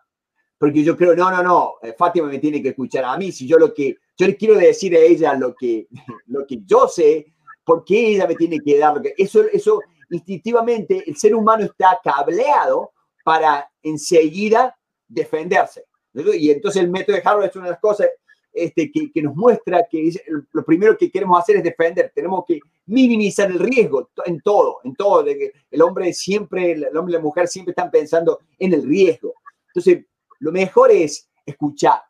Porque 0.60 0.84
yo 0.84 0.96
creo, 0.96 1.16
no, 1.16 1.32
no, 1.32 1.42
no, 1.42 1.74
eh, 1.82 1.96
Fátima 1.98 2.28
me 2.28 2.38
tiene 2.38 2.62
que 2.62 2.70
escuchar 2.70 3.04
a 3.04 3.18
mí. 3.18 3.32
Si 3.32 3.48
yo 3.48 3.58
lo 3.58 3.74
que, 3.74 3.98
yo 4.16 4.28
le 4.28 4.38
quiero 4.38 4.54
decir 4.54 4.96
a 4.96 5.00
ella 5.00 5.34
lo 5.34 5.56
que, 5.56 5.88
lo 6.28 6.46
que 6.46 6.60
yo 6.64 6.88
sé, 6.88 7.34
¿por 7.64 7.84
qué 7.84 8.10
ella 8.10 8.28
me 8.28 8.36
tiene 8.36 8.60
que 8.60 8.78
dar 8.78 8.94
lo 8.94 9.02
que... 9.02 9.16
Eso, 9.18 9.42
eso 9.52 9.82
instintivamente, 10.12 11.04
el 11.08 11.16
ser 11.18 11.34
humano 11.34 11.64
está 11.64 12.00
cableado 12.04 12.92
para 13.24 13.68
enseguida 13.82 14.78
defenderse. 15.08 15.86
Y 16.14 16.52
entonces 16.52 16.82
el 16.82 16.90
método 16.90 17.16
de 17.16 17.22
Harvard 17.24 17.50
es 17.50 17.56
una 17.56 17.66
de 17.66 17.72
las 17.72 17.80
cosas 17.80 18.08
este, 18.54 18.92
que, 18.92 19.12
que, 19.12 19.22
nos 19.22 19.36
muestra 19.36 19.86
que 19.90 20.12
lo 20.52 20.66
primero 20.66 20.98
que 20.98 21.10
queremos 21.10 21.40
hacer 21.40 21.58
es 21.58 21.64
defender. 21.64 22.12
Tenemos 22.14 22.44
que 22.46 22.60
minimizar 22.86 23.50
el 23.50 23.60
riesgo 23.60 24.10
en 24.26 24.42
todo, 24.42 24.80
en 24.84 24.96
todo. 24.96 25.26
El 25.26 25.82
hombre 25.82 26.14
siempre, 26.14 26.74
el 26.74 26.98
hombre 26.98 27.14
y 27.14 27.18
la 27.18 27.24
mujer 27.24 27.48
siempre 27.48 27.72
están 27.72 27.90
pensando 27.90 28.40
en 28.60 28.74
el 28.74 28.84
riesgo. 28.84 29.34
Entonces, 29.68 30.06
lo 30.40 30.52
mejor 30.52 30.92
es 30.92 31.30
escuchar, 31.46 32.02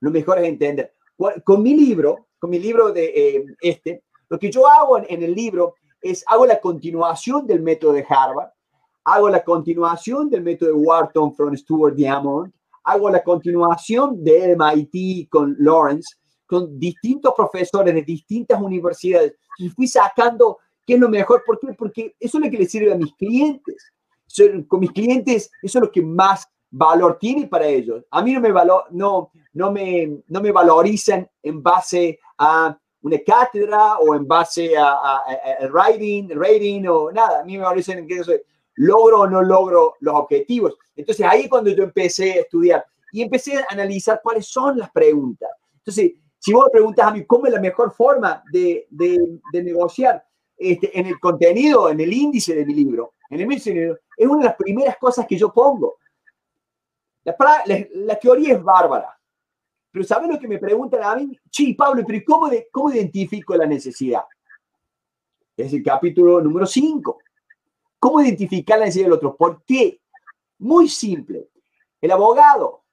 lo 0.00 0.10
mejor 0.10 0.38
es 0.38 0.48
entender. 0.48 0.92
Con 1.44 1.62
mi 1.62 1.74
libro, 1.76 2.26
con 2.38 2.50
mi 2.50 2.58
libro 2.58 2.92
de 2.92 3.04
eh, 3.04 3.44
este, 3.60 4.02
lo 4.28 4.38
que 4.38 4.50
yo 4.50 4.66
hago 4.66 4.98
en, 4.98 5.22
el 5.22 5.34
libro 5.34 5.74
es 6.00 6.24
hago 6.26 6.44
la 6.44 6.60
continuación 6.60 7.46
del 7.46 7.62
método 7.62 7.92
de 7.92 8.04
Harvard, 8.08 8.50
hago 9.04 9.28
la 9.28 9.44
continuación 9.44 10.28
del 10.28 10.42
método 10.42 10.70
de 10.70 10.74
Wharton 10.74 11.34
from 11.34 11.56
Stuart 11.56 11.94
Diamond, 11.94 12.52
hago 12.84 13.10
la 13.10 13.22
continuación 13.22 14.22
de 14.22 14.56
MIT 14.56 15.28
con 15.28 15.56
Lawrence, 15.58 16.16
con 16.46 16.78
distintos 16.78 17.32
profesores 17.36 17.94
de 17.94 18.02
distintas 18.02 18.60
universidades. 18.60 19.34
Y 19.58 19.70
fui 19.70 19.88
sacando 19.88 20.58
qué 20.86 20.94
es 20.94 21.00
lo 21.00 21.08
mejor. 21.08 21.42
¿Por 21.44 21.58
qué? 21.58 21.72
Porque 21.72 22.14
eso 22.20 22.38
es 22.38 22.44
lo 22.44 22.50
que 22.50 22.58
le 22.58 22.66
sirve 22.66 22.92
a 22.92 22.96
mis 22.96 23.12
clientes. 23.14 23.92
Con 24.68 24.80
mis 24.80 24.92
clientes, 24.92 25.50
eso 25.62 25.78
es 25.78 25.82
lo 25.84 25.90
que 25.90 26.02
más 26.02 26.46
valor 26.70 27.18
tiene 27.18 27.46
para 27.46 27.66
ellos. 27.66 28.04
A 28.10 28.22
mí 28.22 28.32
no 28.32 28.40
me, 28.40 28.52
valor, 28.52 28.84
no, 28.90 29.30
no 29.52 29.70
me, 29.70 30.18
no 30.26 30.40
me 30.40 30.50
valorizan 30.52 31.28
en 31.42 31.62
base 31.62 32.18
a 32.36 32.76
una 33.00 33.18
cátedra 33.24 33.98
o 33.98 34.14
en 34.14 34.26
base 34.26 34.76
a, 34.76 34.92
a, 34.92 35.22
writing, 35.70 36.30
rating 36.30 36.84
o 36.86 37.12
nada. 37.12 37.40
A 37.40 37.44
mí 37.44 37.56
me 37.56 37.62
valorizan 37.62 37.98
en 37.98 38.08
que 38.08 38.24
soy 38.24 38.40
logro 38.76 39.20
o 39.20 39.26
no 39.26 39.42
logro 39.42 39.94
los 40.00 40.14
objetivos. 40.14 40.76
Entonces 40.96 41.26
ahí 41.28 41.48
cuando 41.48 41.70
yo 41.70 41.84
empecé 41.84 42.32
a 42.32 42.40
estudiar 42.40 42.84
y 43.12 43.22
empecé 43.22 43.56
a 43.56 43.66
analizar 43.70 44.20
cuáles 44.22 44.46
son 44.46 44.78
las 44.78 44.90
preguntas. 44.90 45.48
Entonces, 45.78 46.12
si 46.38 46.52
vos 46.52 46.64
me 46.66 46.72
preguntas 46.72 47.06
a 47.06 47.10
mí 47.12 47.24
cómo 47.24 47.46
es 47.46 47.52
la 47.52 47.60
mejor 47.60 47.92
forma 47.92 48.42
de, 48.50 48.86
de, 48.90 49.62
negociar 49.62 50.24
este, 50.56 50.98
en 50.98 51.06
el 51.06 51.18
contenido, 51.18 51.88
en 51.88 52.00
el 52.00 52.12
índice 52.12 52.54
de 52.54 52.66
mi 52.66 52.74
libro, 52.74 53.12
en 53.30 53.40
el 53.40 53.42
índice 53.44 53.96
es 54.16 54.26
una 54.26 54.38
de 54.38 54.44
las 54.44 54.56
primeras 54.56 54.98
cosas 54.98 55.26
que 55.26 55.36
yo 55.36 55.52
pongo. 55.52 55.96
La, 57.24 57.34
la, 57.94 58.18
teoría 58.18 58.54
es 58.54 58.62
bárbara. 58.62 59.18
Pero 59.90 60.04
¿sabes 60.04 60.28
lo 60.28 60.38
que 60.38 60.48
me 60.48 60.58
preguntan 60.58 61.02
a 61.02 61.16
mí? 61.16 61.38
Sí, 61.50 61.74
Pablo, 61.74 62.02
pero 62.06 62.20
¿cómo, 62.26 62.48
de, 62.48 62.68
cómo 62.70 62.92
identifico 62.92 63.56
la 63.56 63.64
necesidad? 63.64 64.24
Es 65.56 65.72
el 65.72 65.82
capítulo 65.82 66.40
número 66.40 66.66
5. 66.66 67.18
¿Cómo 68.04 68.20
identificar 68.20 68.78
la 68.78 68.84
necesidad 68.84 69.06
del 69.06 69.14
otro? 69.14 69.34
¿Por 69.34 69.64
qué? 69.64 69.98
Muy 70.58 70.90
simple. 70.90 71.48
El 72.02 72.10
abogado, 72.10 72.84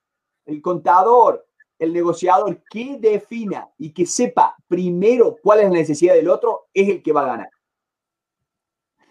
el 0.45 0.61
contador, 0.61 1.45
el 1.77 1.91
negociador 1.91 2.63
que 2.71 2.97
defina 2.97 3.69
y 3.77 3.91
que 3.91 4.05
sepa 4.05 4.55
primero 4.69 5.35
cuál 5.43 5.59
es 5.59 5.65
la 5.65 5.71
necesidad 5.71 6.13
del 6.13 6.29
otro 6.29 6.69
es 6.73 6.87
el 6.87 7.03
que 7.03 7.11
va 7.11 7.23
a 7.23 7.25
ganar. 7.25 7.49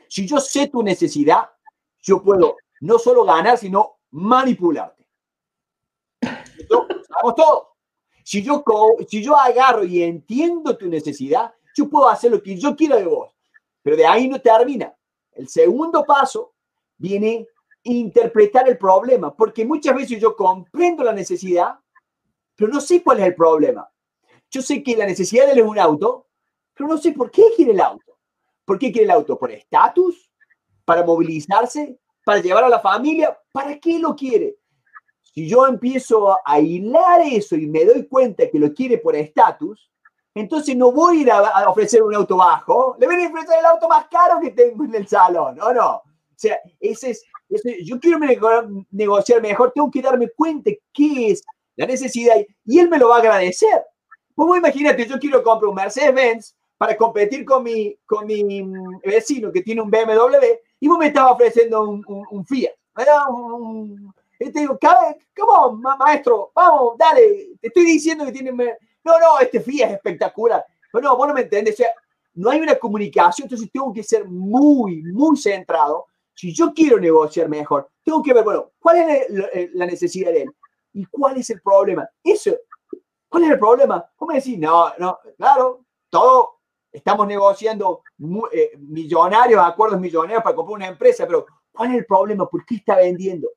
Si 0.08 0.26
yo 0.26 0.40
sé 0.40 0.68
tu 0.68 0.82
necesidad, 0.82 1.50
yo 1.98 2.22
puedo 2.22 2.56
no 2.80 2.98
solo 2.98 3.22
ganar, 3.24 3.58
sino 3.58 3.98
manipularte. 4.12 5.06
Sabemos 6.22 7.34
todo. 7.36 7.76
Si 8.24 8.42
yo, 8.42 8.64
si 9.06 9.22
yo 9.22 9.36
agarro 9.36 9.84
y 9.84 10.02
entiendo 10.02 10.78
tu 10.78 10.88
necesidad, 10.88 11.52
yo 11.76 11.90
puedo 11.90 12.08
hacer 12.08 12.30
lo 12.30 12.42
que 12.42 12.56
yo 12.56 12.74
quiero 12.74 12.96
de 12.96 13.04
vos. 13.04 13.32
Pero 13.82 13.98
de 13.98 14.06
ahí 14.06 14.28
no 14.28 14.40
termina. 14.40 14.96
El 15.32 15.48
segundo 15.48 16.04
paso 16.04 16.54
viene 16.96 17.46
interpretar 17.82 18.68
el 18.68 18.76
problema, 18.76 19.34
porque 19.34 19.64
muchas 19.64 19.94
veces 19.94 20.20
yo 20.20 20.36
comprendo 20.36 21.02
la 21.02 21.12
necesidad, 21.12 21.78
pero 22.54 22.72
no 22.72 22.80
sé 22.80 23.02
cuál 23.02 23.20
es 23.20 23.26
el 23.26 23.34
problema. 23.34 23.88
Yo 24.50 24.60
sé 24.60 24.82
que 24.82 24.96
la 24.96 25.06
necesidad 25.06 25.46
de 25.46 25.52
él 25.52 25.58
es 25.60 25.64
un 25.64 25.78
auto, 25.78 26.26
pero 26.74 26.88
no 26.88 26.98
sé 26.98 27.12
por 27.12 27.30
qué 27.30 27.44
quiere 27.56 27.72
el 27.72 27.80
auto. 27.80 28.18
¿Por 28.64 28.78
qué 28.78 28.92
quiere 28.92 29.04
el 29.04 29.10
auto? 29.12 29.38
¿Por 29.38 29.50
estatus? 29.50 30.30
¿Para 30.84 31.04
movilizarse? 31.04 31.98
¿Para 32.24 32.40
llevar 32.40 32.64
a 32.64 32.68
la 32.68 32.80
familia? 32.80 33.38
¿Para 33.52 33.78
qué 33.78 33.98
lo 33.98 34.14
quiere? 34.14 34.56
Si 35.22 35.48
yo 35.48 35.66
empiezo 35.66 36.36
a 36.44 36.60
hilar 36.60 37.22
eso 37.22 37.56
y 37.56 37.66
me 37.66 37.84
doy 37.84 38.06
cuenta 38.06 38.50
que 38.50 38.58
lo 38.58 38.74
quiere 38.74 38.98
por 38.98 39.14
estatus, 39.14 39.90
entonces 40.34 40.76
no 40.76 40.92
voy 40.92 41.18
a 41.18 41.20
ir 41.20 41.32
a, 41.32 41.68
ofrecer 41.68 42.02
un 42.02 42.14
auto 42.14 42.36
bajo, 42.36 42.96
le 42.98 43.06
voy 43.06 43.22
a 43.22 43.28
ofrecer 43.28 43.58
el 43.58 43.66
auto 43.66 43.88
más 43.88 44.06
caro 44.08 44.40
que 44.40 44.50
tengo 44.50 44.84
en 44.84 44.94
el 44.94 45.08
salón, 45.08 45.60
¿o 45.60 45.72
no? 45.72 45.96
O 45.96 46.02
sea, 46.36 46.58
ese 46.78 47.10
es, 47.10 47.24
yo 47.84 47.98
quiero 47.98 48.18
negociar 48.90 49.42
mejor, 49.42 49.72
tengo 49.72 49.90
que 49.90 50.02
darme 50.02 50.30
cuenta 50.30 50.70
qué 50.92 51.32
es 51.32 51.42
la 51.76 51.86
necesidad 51.86 52.36
y 52.64 52.78
él 52.78 52.88
me 52.88 52.98
lo 52.98 53.08
va 53.08 53.16
a 53.16 53.18
agradecer. 53.18 53.84
Pues 54.34 54.58
imagínate, 54.58 55.06
yo 55.06 55.18
quiero 55.18 55.42
comprar 55.42 55.68
un 55.68 55.74
Mercedes-Benz 55.74 56.54
para 56.78 56.96
competir 56.96 57.44
con 57.44 57.62
mi, 57.62 57.94
con 58.06 58.26
mi 58.26 58.64
vecino 59.04 59.52
que 59.52 59.62
tiene 59.62 59.82
un 59.82 59.90
BMW 59.90 60.46
y 60.78 60.88
vos 60.88 60.98
me 60.98 61.08
estabas 61.08 61.32
ofreciendo 61.32 61.82
un, 61.82 62.02
un, 62.06 62.46
Fiat. 62.46 62.72
y 64.38 64.50
te 64.50 64.60
digo, 64.60 64.78
¿cómo, 65.36 65.72
maestro? 65.98 66.52
Vamos, 66.54 66.96
dale, 66.96 67.50
te 67.60 67.66
estoy 67.68 67.84
diciendo 67.84 68.24
que 68.24 68.32
tiene 68.32 68.52
no, 69.04 69.18
no, 69.18 69.38
este 69.40 69.60
FIA 69.60 69.86
es 69.86 69.92
espectacular. 69.94 70.64
Pero 70.92 71.08
no, 71.08 71.16
vos 71.16 71.28
no 71.28 71.34
me 71.34 71.42
entendés. 71.42 71.74
O 71.74 71.76
sea, 71.78 71.88
no 72.34 72.50
hay 72.50 72.60
una 72.60 72.76
comunicación, 72.76 73.46
entonces 73.46 73.70
tengo 73.72 73.92
que 73.92 74.02
ser 74.02 74.24
muy, 74.26 75.02
muy 75.02 75.36
centrado. 75.36 76.06
Si 76.34 76.54
yo 76.54 76.72
quiero 76.72 76.98
negociar 76.98 77.48
mejor, 77.48 77.90
tengo 78.02 78.22
que 78.22 78.32
ver, 78.32 78.44
bueno, 78.44 78.70
¿cuál 78.78 78.98
es 78.98 79.26
la 79.74 79.86
necesidad 79.86 80.32
de 80.32 80.42
él? 80.42 80.50
¿Y 80.92 81.04
cuál 81.06 81.36
es 81.36 81.50
el 81.50 81.60
problema? 81.60 82.08
Eso, 82.24 82.52
¿cuál 83.28 83.44
es 83.44 83.50
el 83.50 83.58
problema? 83.58 84.08
¿Cómo 84.16 84.32
decir? 84.32 84.58
No, 84.58 84.92
no, 84.98 85.18
claro, 85.36 85.84
todo, 86.08 86.60
estamos 86.90 87.26
negociando 87.26 88.02
eh, 88.52 88.72
millonarios, 88.78 89.62
acuerdos 89.62 90.00
millonarios 90.00 90.42
para 90.42 90.56
comprar 90.56 90.76
una 90.76 90.88
empresa, 90.88 91.26
pero 91.26 91.46
¿cuál 91.72 91.90
es 91.90 91.98
el 91.98 92.06
problema? 92.06 92.48
¿Por 92.48 92.64
qué 92.64 92.76
está 92.76 92.96
vendiendo? 92.96 93.48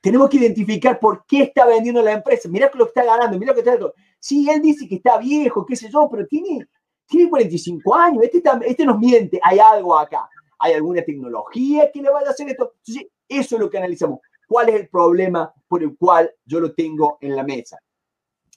Tenemos 0.00 0.30
que 0.30 0.38
identificar 0.38 0.98
por 0.98 1.24
qué 1.26 1.42
está 1.42 1.66
vendiendo 1.66 2.02
la 2.02 2.12
empresa. 2.12 2.48
Mira 2.48 2.70
lo 2.74 2.86
que 2.86 2.90
está 2.90 3.04
ganando, 3.04 3.38
mira 3.38 3.50
lo 3.50 3.54
que 3.54 3.60
está 3.60 3.72
ganando. 3.72 3.94
Sí, 4.18 4.48
él 4.48 4.62
dice 4.62 4.88
que 4.88 4.96
está 4.96 5.18
viejo, 5.18 5.66
qué 5.66 5.76
sé 5.76 5.90
yo, 5.90 6.08
pero 6.10 6.26
tiene, 6.26 6.66
tiene 7.06 7.28
45 7.28 7.94
años. 7.94 8.24
Este, 8.24 8.42
este 8.66 8.84
nos 8.84 8.98
miente. 8.98 9.38
Hay 9.42 9.58
algo 9.58 9.98
acá. 9.98 10.28
Hay 10.58 10.74
alguna 10.74 11.02
tecnología 11.02 11.90
que 11.92 12.02
le 12.02 12.10
vaya 12.10 12.28
a 12.28 12.30
hacer 12.30 12.48
esto. 12.48 12.72
Entonces, 12.78 13.10
eso 13.28 13.56
es 13.56 13.60
lo 13.60 13.70
que 13.70 13.78
analizamos. 13.78 14.20
¿Cuál 14.46 14.70
es 14.70 14.74
el 14.76 14.88
problema 14.88 15.52
por 15.68 15.82
el 15.82 15.96
cual 15.96 16.30
yo 16.44 16.60
lo 16.60 16.72
tengo 16.74 17.18
en 17.20 17.36
la 17.36 17.44
mesa? 17.44 17.78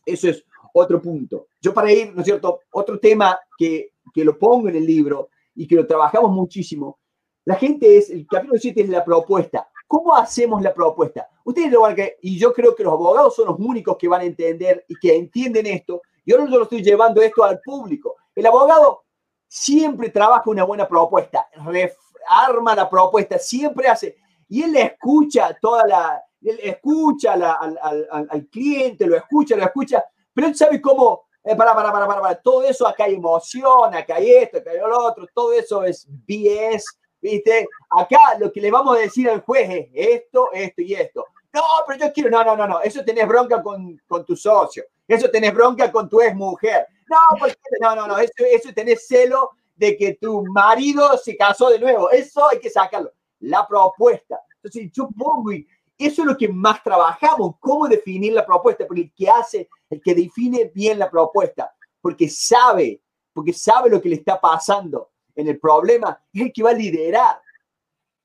Eso 0.06 0.30
es 0.30 0.44
otro 0.74 1.02
punto. 1.02 1.48
Yo 1.62 1.74
para 1.74 1.92
ir, 1.92 2.14
¿no 2.14 2.22
es 2.22 2.26
cierto? 2.26 2.62
Otro 2.72 3.00
tema 3.00 3.38
que, 3.58 3.92
que 4.14 4.26
lo 4.26 4.38
pongo 4.38 4.70
en 4.70 4.76
el 4.76 4.86
libro 4.86 5.30
y 5.56 5.68
que 5.68 5.76
lo 5.76 5.86
trabajamos 5.86 6.32
muchísimo. 6.32 7.00
La 7.46 7.56
gente 7.56 7.98
es, 7.98 8.10
el 8.10 8.26
capítulo 8.26 8.60
7 8.60 8.82
es 8.82 8.90
la 8.90 9.04
propuesta. 9.04 9.70
¿Cómo 9.94 10.16
hacemos 10.16 10.60
la 10.64 10.74
propuesta? 10.74 11.30
Ustedes 11.44 11.72
lo 11.72 11.82
van 11.82 12.00
a 12.02 12.06
y 12.20 12.40
yo 12.40 12.52
creo 12.52 12.74
que 12.74 12.84
los 12.84 12.94
abogados 12.94 13.36
son 13.36 13.46
los 13.46 13.60
únicos 13.60 13.96
que 13.96 14.08
van 14.08 14.22
a 14.22 14.24
entender 14.24 14.84
y 14.88 14.96
que 14.96 15.16
entienden 15.16 15.68
esto. 15.68 16.02
Y 16.26 16.32
ahora 16.32 16.46
yo 16.50 16.58
lo 16.58 16.64
estoy 16.64 16.82
llevando 16.82 17.22
esto 17.22 17.44
al 17.44 17.60
público. 17.60 18.16
El 18.34 18.48
abogado 18.48 19.04
siempre 19.48 20.10
trabaja 20.10 20.50
una 20.50 20.64
buena 20.64 20.88
propuesta, 20.88 21.48
arma 22.28 22.74
la 22.74 22.90
propuesta, 22.90 23.38
siempre 23.38 23.88
hace, 23.88 24.18
y 24.50 24.64
él 24.64 24.72
le 24.72 24.82
escucha 24.82 25.56
toda 25.62 25.86
la, 25.86 26.24
él 26.42 26.60
escucha 26.64 27.34
al, 27.34 27.44
al, 27.44 28.28
al, 28.32 28.48
cliente, 28.48 29.06
lo 29.06 29.16
escucha, 29.16 29.56
lo 29.56 29.64
escucha, 29.64 30.04
pero 30.34 30.48
él 30.48 30.56
sabe 30.56 30.82
cómo, 30.82 31.26
eh, 31.44 31.56
para, 31.56 31.76
para, 31.76 31.92
para, 31.92 32.08
para, 32.08 32.22
para, 32.22 32.42
todo 32.42 32.64
eso, 32.64 32.88
acá 32.88 33.04
hay 33.04 33.14
emoción, 33.14 33.94
acá 33.94 34.16
hay 34.16 34.32
esto, 34.32 34.58
acá 34.58 34.72
hay 34.72 34.80
lo 34.80 35.06
otro, 35.06 35.28
todo 35.36 35.54
eso 35.54 35.84
es 35.84 36.08
BS, 36.10 36.84
¿viste? 37.24 37.70
Acá 37.90 38.38
lo 38.38 38.52
que 38.52 38.60
le 38.60 38.70
vamos 38.70 38.98
a 38.98 39.00
decir 39.00 39.30
al 39.30 39.42
juez 39.42 39.70
es 39.70 39.88
esto, 39.94 40.50
esto 40.52 40.82
y 40.82 40.94
esto. 40.94 41.26
No, 41.54 41.62
pero 41.88 42.06
yo 42.06 42.14
quiero, 42.14 42.30
no, 42.30 42.44
no, 42.44 42.58
no, 42.58 42.68
no, 42.68 42.82
eso 42.82 43.04
tenés 43.06 43.28
bronca 43.28 43.62
con, 43.62 44.00
con 44.08 44.26
tu 44.26 44.36
socio, 44.36 44.84
eso 45.08 45.30
tenés 45.30 45.54
bronca 45.54 45.92
con 45.92 46.10
tu 46.10 46.20
ex 46.22 46.36
mujer. 46.36 46.88
No, 47.08 47.38
porque, 47.40 47.56
no, 47.80 47.96
no, 47.96 48.08
no, 48.08 48.18
eso, 48.18 48.34
eso 48.40 48.74
tenés 48.74 49.08
celo 49.08 49.52
de 49.76 49.96
que 49.96 50.16
tu 50.16 50.44
marido 50.46 51.18
se 51.18 51.38
casó 51.38 51.70
de 51.70 51.80
nuevo, 51.80 52.10
eso 52.10 52.48
hay 52.50 52.60
que 52.60 52.70
sacarlo. 52.70 53.12
La 53.40 53.68
propuesta. 53.68 54.40
Entonces, 54.56 54.92
yo 54.92 55.10
pongo 55.18 55.52
y 55.52 55.68
eso 55.98 56.24
es 56.24 56.28
lo 56.28 56.38
que 56.38 56.48
más 56.48 56.82
trabajamos, 56.84 57.56
cómo 57.60 57.88
definir 57.88 58.34
la 58.34 58.46
propuesta, 58.46 58.86
porque 58.88 59.04
el 59.04 59.14
que 59.14 59.30
hace, 59.30 59.70
el 59.90 60.02
que 60.02 60.16
define 60.16 60.72
bien 60.74 60.98
la 60.98 61.10
propuesta, 61.10 61.74
porque 62.02 62.28
sabe, 62.30 63.02
porque 63.32 63.54
sabe 63.54 63.90
lo 63.90 64.02
que 64.02 64.10
le 64.10 64.16
está 64.16 64.42
pasando 64.42 65.13
en 65.36 65.48
el 65.48 65.60
problema, 65.60 66.22
es 66.34 66.42
el 66.42 66.54
que 66.54 66.64
va 66.64 66.72
a 66.72 66.74
liderar. 66.74 67.40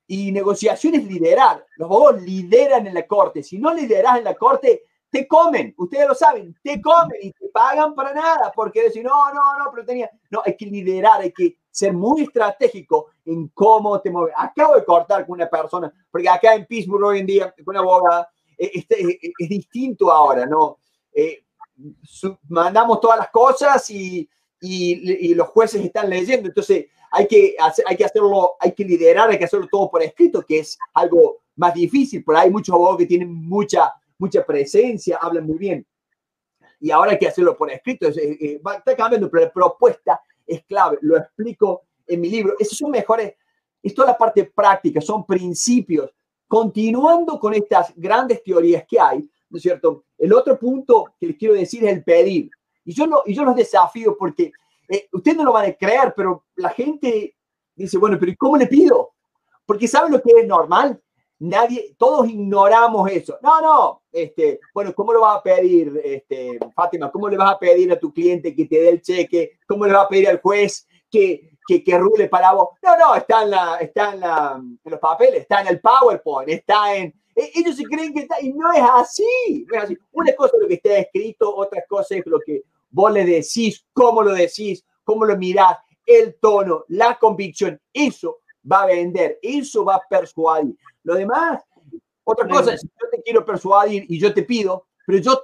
Y 0.06 0.32
negociación 0.32 0.94
es 0.94 1.04
liderar. 1.04 1.64
Los 1.76 1.86
abogados 1.86 2.22
lideran 2.22 2.86
en 2.86 2.94
la 2.94 3.06
corte. 3.06 3.42
Si 3.42 3.58
no 3.58 3.74
lideras 3.74 4.18
en 4.18 4.24
la 4.24 4.34
corte, 4.34 4.84
te 5.10 5.26
comen, 5.26 5.74
ustedes 5.78 6.06
lo 6.06 6.14
saben, 6.14 6.54
te 6.62 6.80
comen 6.80 7.18
y 7.22 7.32
te 7.32 7.48
pagan 7.48 7.94
para 7.94 8.12
nada, 8.12 8.52
porque 8.54 8.82
decir, 8.82 9.04
no, 9.04 9.32
no, 9.32 9.58
no, 9.58 9.70
pero 9.72 9.86
tenía, 9.86 10.10
no, 10.30 10.42
hay 10.44 10.56
que 10.56 10.66
liderar, 10.66 11.20
hay 11.22 11.32
que 11.32 11.56
ser 11.70 11.92
muy 11.92 12.22
estratégico 12.22 13.06
en 13.24 13.48
cómo 13.48 14.00
te 14.00 14.10
mueves. 14.10 14.34
Acabo 14.36 14.74
de 14.74 14.84
cortar 14.84 15.26
con 15.26 15.34
una 15.34 15.48
persona, 15.48 15.92
porque 16.10 16.28
acá 16.28 16.54
en 16.54 16.66
Pittsburgh 16.66 17.04
hoy 17.04 17.20
en 17.20 17.26
día, 17.26 17.54
con 17.64 17.74
una 17.74 17.80
abogada, 17.80 18.28
eh, 18.56 18.70
este, 18.74 19.00
eh, 19.00 19.18
eh, 19.22 19.32
es, 19.38 19.48
distinto 19.48 20.10
ahora, 20.10 20.44
¿no? 20.46 20.78
mandamos 22.48 23.00
todas 23.00 23.18
las 23.18 23.30
cosas 23.30 23.88
y, 23.90 24.28
y, 24.60 25.34
los 25.34 25.48
jueces 25.48 25.84
están 25.84 26.10
leyendo, 26.10 26.48
entonces 26.48 26.86
hay 27.10 27.26
que, 27.26 27.56
hacer, 27.58 27.84
hay 27.88 27.96
que 27.96 28.04
hacerlo, 28.04 28.52
hay 28.60 28.72
que 28.72 28.84
liderar, 28.84 29.30
hay 29.30 29.38
que 29.38 29.44
hacerlo 29.44 29.66
todo 29.70 29.90
por 29.90 30.02
escrito, 30.02 30.42
que 30.42 30.60
es 30.60 30.78
algo 30.94 31.38
más 31.56 31.74
difícil, 31.74 32.22
pero 32.24 32.38
hay 32.38 32.50
muchos 32.50 32.74
abogados 32.74 32.98
que 32.98 33.06
tienen 33.06 33.32
mucha 33.32 33.92
mucha 34.18 34.44
presencia, 34.44 35.18
hablan 35.20 35.46
muy 35.46 35.58
bien. 35.58 35.86
Y 36.80 36.90
ahora 36.90 37.12
hay 37.12 37.18
que 37.18 37.28
hacerlo 37.28 37.56
por 37.56 37.70
escrito, 37.70 38.08
está 38.08 38.96
cambiando, 38.96 39.30
pero 39.30 39.44
la 39.44 39.52
propuesta 39.52 40.20
es 40.46 40.64
clave, 40.64 40.98
lo 41.02 41.16
explico 41.16 41.82
en 42.06 42.20
mi 42.20 42.28
libro. 42.28 42.54
Esos 42.58 42.78
son 42.78 42.90
mejores, 42.90 43.34
es 43.82 43.94
toda 43.94 44.08
la 44.08 44.18
parte 44.18 44.44
práctica, 44.44 45.00
son 45.00 45.24
principios. 45.24 46.10
Continuando 46.46 47.38
con 47.38 47.52
estas 47.54 47.92
grandes 47.96 48.42
teorías 48.42 48.84
que 48.88 48.98
hay, 48.98 49.28
¿no 49.50 49.56
es 49.56 49.62
cierto? 49.62 50.04
El 50.16 50.32
otro 50.32 50.58
punto 50.58 51.12
que 51.18 51.26
les 51.26 51.36
quiero 51.36 51.54
decir 51.54 51.84
es 51.84 51.92
el 51.92 52.04
pedir. 52.04 52.50
Y 52.84 52.94
yo, 52.94 53.06
no, 53.06 53.22
y 53.26 53.34
yo 53.34 53.44
los 53.44 53.54
desafío 53.54 54.16
porque 54.16 54.52
eh, 54.88 55.08
ustedes 55.12 55.36
no 55.36 55.44
lo 55.44 55.52
van 55.52 55.70
a 55.70 55.74
creer, 55.74 56.12
pero 56.16 56.44
la 56.56 56.70
gente 56.70 57.36
dice, 57.74 57.98
bueno, 57.98 58.16
pero 58.18 58.32
¿cómo 58.38 58.56
le 58.56 58.66
pido? 58.66 59.12
Porque 59.66 59.86
¿saben 59.86 60.12
lo 60.12 60.22
que 60.22 60.32
es 60.32 60.46
normal? 60.46 61.00
nadie, 61.38 61.94
todos 61.98 62.28
ignoramos 62.28 63.10
eso. 63.10 63.38
No, 63.42 63.60
no, 63.60 64.02
este, 64.12 64.60
bueno, 64.74 64.94
¿cómo 64.94 65.12
lo 65.12 65.20
vas 65.20 65.38
a 65.38 65.42
pedir, 65.42 66.00
este, 66.04 66.58
Fátima? 66.74 67.10
¿Cómo 67.10 67.28
le 67.28 67.36
vas 67.36 67.54
a 67.54 67.58
pedir 67.58 67.92
a 67.92 67.98
tu 67.98 68.12
cliente 68.12 68.54
que 68.54 68.66
te 68.66 68.80
dé 68.80 68.88
el 68.90 69.02
cheque? 69.02 69.58
¿Cómo 69.66 69.86
le 69.86 69.92
vas 69.92 70.06
a 70.06 70.08
pedir 70.08 70.28
al 70.28 70.40
juez 70.40 70.86
que, 71.10 71.50
que, 71.66 71.82
que 71.82 71.98
rule 71.98 72.28
para 72.28 72.52
vos? 72.52 72.70
No, 72.82 72.96
no, 72.96 73.14
está 73.14 73.42
en, 73.42 73.50
la, 73.50 73.76
está 73.76 74.12
en 74.14 74.80
los 74.84 75.00
papeles, 75.00 75.42
está 75.42 75.60
en 75.60 75.68
el 75.68 75.80
PowerPoint, 75.80 76.50
está 76.50 76.94
en... 76.96 77.14
E, 77.34 77.52
ellos 77.54 77.76
se 77.76 77.84
creen 77.84 78.12
que 78.12 78.20
está, 78.20 78.40
y 78.40 78.52
no 78.52 78.72
es 78.72 78.82
así, 78.82 79.64
no 79.68 79.78
es 79.78 79.84
así. 79.84 79.98
Una 80.12 80.32
cosa 80.34 80.56
es 80.56 80.62
lo 80.62 80.68
que 80.68 80.74
está 80.74 80.98
escrito, 80.98 81.54
otra 81.54 81.84
cosa 81.88 82.16
es 82.16 82.26
lo 82.26 82.40
que 82.40 82.62
vos 82.90 83.12
le 83.12 83.24
decís, 83.24 83.84
cómo 83.92 84.22
lo 84.22 84.32
decís, 84.32 84.84
cómo 85.04 85.24
lo 85.24 85.36
mirás, 85.36 85.78
el 86.06 86.36
tono, 86.40 86.84
la 86.88 87.18
convicción, 87.18 87.80
eso 87.92 88.38
va 88.70 88.82
a 88.82 88.86
vender, 88.86 89.38
eso 89.42 89.84
va 89.84 89.96
a 89.96 90.02
persuadir. 90.08 90.76
Lo 91.02 91.14
demás, 91.14 91.62
otra 92.24 92.48
cosa, 92.48 92.76
si 92.76 92.86
yo 92.86 93.08
te 93.10 93.22
quiero 93.22 93.44
persuadir 93.44 94.04
y 94.08 94.18
yo 94.18 94.32
te 94.32 94.42
pido, 94.42 94.86
pero 95.06 95.18
yo 95.18 95.42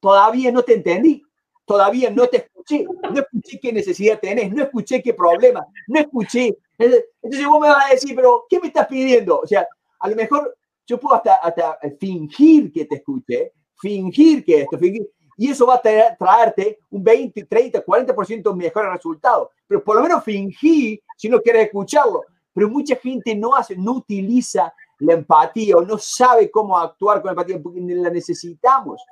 todavía 0.00 0.52
no 0.52 0.62
te 0.62 0.74
entendí, 0.74 1.22
todavía 1.64 2.10
no 2.10 2.26
te 2.28 2.38
escuché, 2.38 2.84
no 2.84 3.20
escuché 3.20 3.58
qué 3.60 3.72
necesidad 3.72 4.20
tenés, 4.20 4.52
no 4.52 4.62
escuché 4.62 5.02
qué 5.02 5.14
problema, 5.14 5.66
no 5.88 6.00
escuché. 6.00 6.56
Entonces 6.78 7.46
vos 7.46 7.60
me 7.60 7.68
vas 7.68 7.90
a 7.90 7.94
decir, 7.94 8.14
pero 8.14 8.44
¿qué 8.48 8.60
me 8.60 8.68
estás 8.68 8.86
pidiendo? 8.86 9.40
O 9.40 9.46
sea, 9.46 9.66
a 9.98 10.08
lo 10.08 10.16
mejor 10.16 10.56
yo 10.86 11.00
puedo 11.00 11.16
hasta, 11.16 11.34
hasta 11.36 11.78
fingir 11.98 12.72
que 12.72 12.84
te 12.84 12.96
escuché, 12.96 13.52
fingir 13.80 14.44
que 14.44 14.62
esto, 14.62 14.78
fingir, 14.78 15.08
y 15.36 15.50
eso 15.50 15.66
va 15.66 15.74
a 15.74 16.16
traerte 16.16 16.78
un 16.90 17.04
20, 17.04 17.44
30, 17.44 17.84
40% 17.84 18.54
mejor 18.54 18.90
resultado. 18.90 19.50
Pero 19.66 19.84
por 19.84 19.96
lo 19.96 20.02
menos 20.02 20.24
fingí 20.24 21.00
si 21.16 21.28
no 21.28 21.40
quieres 21.40 21.66
escucharlo. 21.66 22.22
Pero 22.54 22.70
mucha 22.70 22.96
gente 22.96 23.34
no 23.34 23.54
hace, 23.54 23.76
no 23.76 23.92
utiliza 23.92 24.72
la 25.00 25.12
empatía 25.12 25.76
o 25.76 25.82
no 25.82 25.98
sabe 25.98 26.50
cómo 26.50 26.78
actuar 26.78 27.20
con 27.20 27.30
empatía 27.30 27.60
porque 27.62 27.80
la 27.80 28.08
necesitamos. 28.08 29.02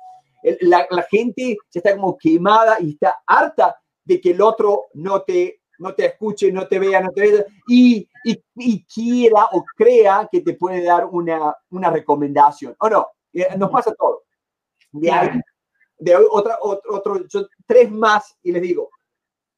La, 0.61 0.87
gente 1.09 1.57
ya 1.71 1.79
está 1.79 1.95
como 1.95 2.17
quemada 2.17 2.77
y 2.79 2.91
está 2.91 3.17
harta 3.25 3.75
de 4.03 4.19
que 4.19 4.31
el 4.31 4.41
otro 4.41 4.85
no 4.93 5.21
te, 5.21 5.61
no 5.79 5.93
te 5.93 6.05
escuche, 6.05 6.51
no 6.51 6.67
te 6.67 6.79
vea, 6.79 7.01
no 7.01 7.11
te 7.11 7.21
vea 7.21 7.45
y, 7.67 8.07
y, 8.23 8.85
quiera 8.85 9.49
o 9.51 9.63
crea 9.75 10.27
que 10.31 10.41
te 10.41 10.53
puede 10.53 10.83
dar 10.83 11.05
una, 11.05 11.55
una 11.69 11.89
recomendación. 11.91 12.75
O 12.79 12.89
no, 12.89 13.07
eh, 13.33 13.55
nos 13.57 13.69
pasa 13.69 13.93
todo. 13.93 14.23
De, 14.91 15.11
ahí, 15.11 15.29
de 15.97 16.15
otra, 16.15 16.57
otro, 16.61 16.95
otro, 16.95 17.49
tres 17.65 17.91
más 17.91 18.37
y 18.43 18.51
les 18.51 18.61
digo, 18.61 18.89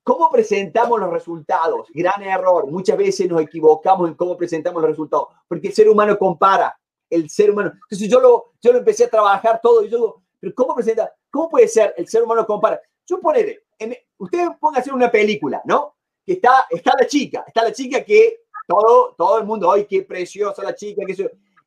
¿Cómo 0.04 0.32
presentamos 0.32 1.02
los 1.02 1.12
resultados? 1.12 1.90
Gran 1.94 2.24
error. 2.24 2.66
Muchas 2.68 2.98
veces 2.98 3.28
nos 3.28 3.42
equivocamos 3.42 4.08
en 4.08 4.16
cómo 4.16 4.38
presentamos 4.38 4.82
los 4.82 4.92
resultados, 4.92 5.28
porque 5.50 5.68
el 5.68 5.74
ser 5.74 5.90
humano 5.90 6.18
compara. 6.18 6.80
El 7.10 7.30
ser 7.30 7.52
humano. 7.52 7.74
Entonces 7.74 8.10
yo 8.10 8.22
lo, 8.22 8.54
yo 8.62 8.72
lo 8.72 8.78
empecé 8.78 9.04
a 9.04 9.10
trabajar 9.10 9.60
todo 9.62 9.84
y 9.84 9.90
yo 9.90 10.24
pero 10.40 10.54
¿cómo 10.56 10.76
presenta? 10.76 11.14
¿Cómo 11.30 11.50
puede 11.50 11.68
ser? 11.68 11.94
El 11.98 12.08
ser 12.08 12.24
humano 12.24 12.46
compara. 12.46 12.82
Yo 13.06 13.20
ponele, 13.20 13.64
ustedes 14.18 14.50
pongan 14.60 14.78
a 14.78 14.82
hacer 14.82 14.94
una 14.94 15.10
película, 15.10 15.62
¿no? 15.66 15.96
Que 16.26 16.34
está, 16.34 16.68
está 16.70 16.94
la 17.00 17.08
chica, 17.08 17.44
está 17.48 17.64
la 17.64 17.72
chica 17.72 18.04
que 18.04 18.42
todo, 18.68 19.16
todo 19.18 19.40
el 19.40 19.46
mundo, 19.46 19.72
¡ay, 19.72 19.86
qué 19.86 20.04
preciosa 20.04 20.62
la 20.64 20.76
chica! 20.76 21.04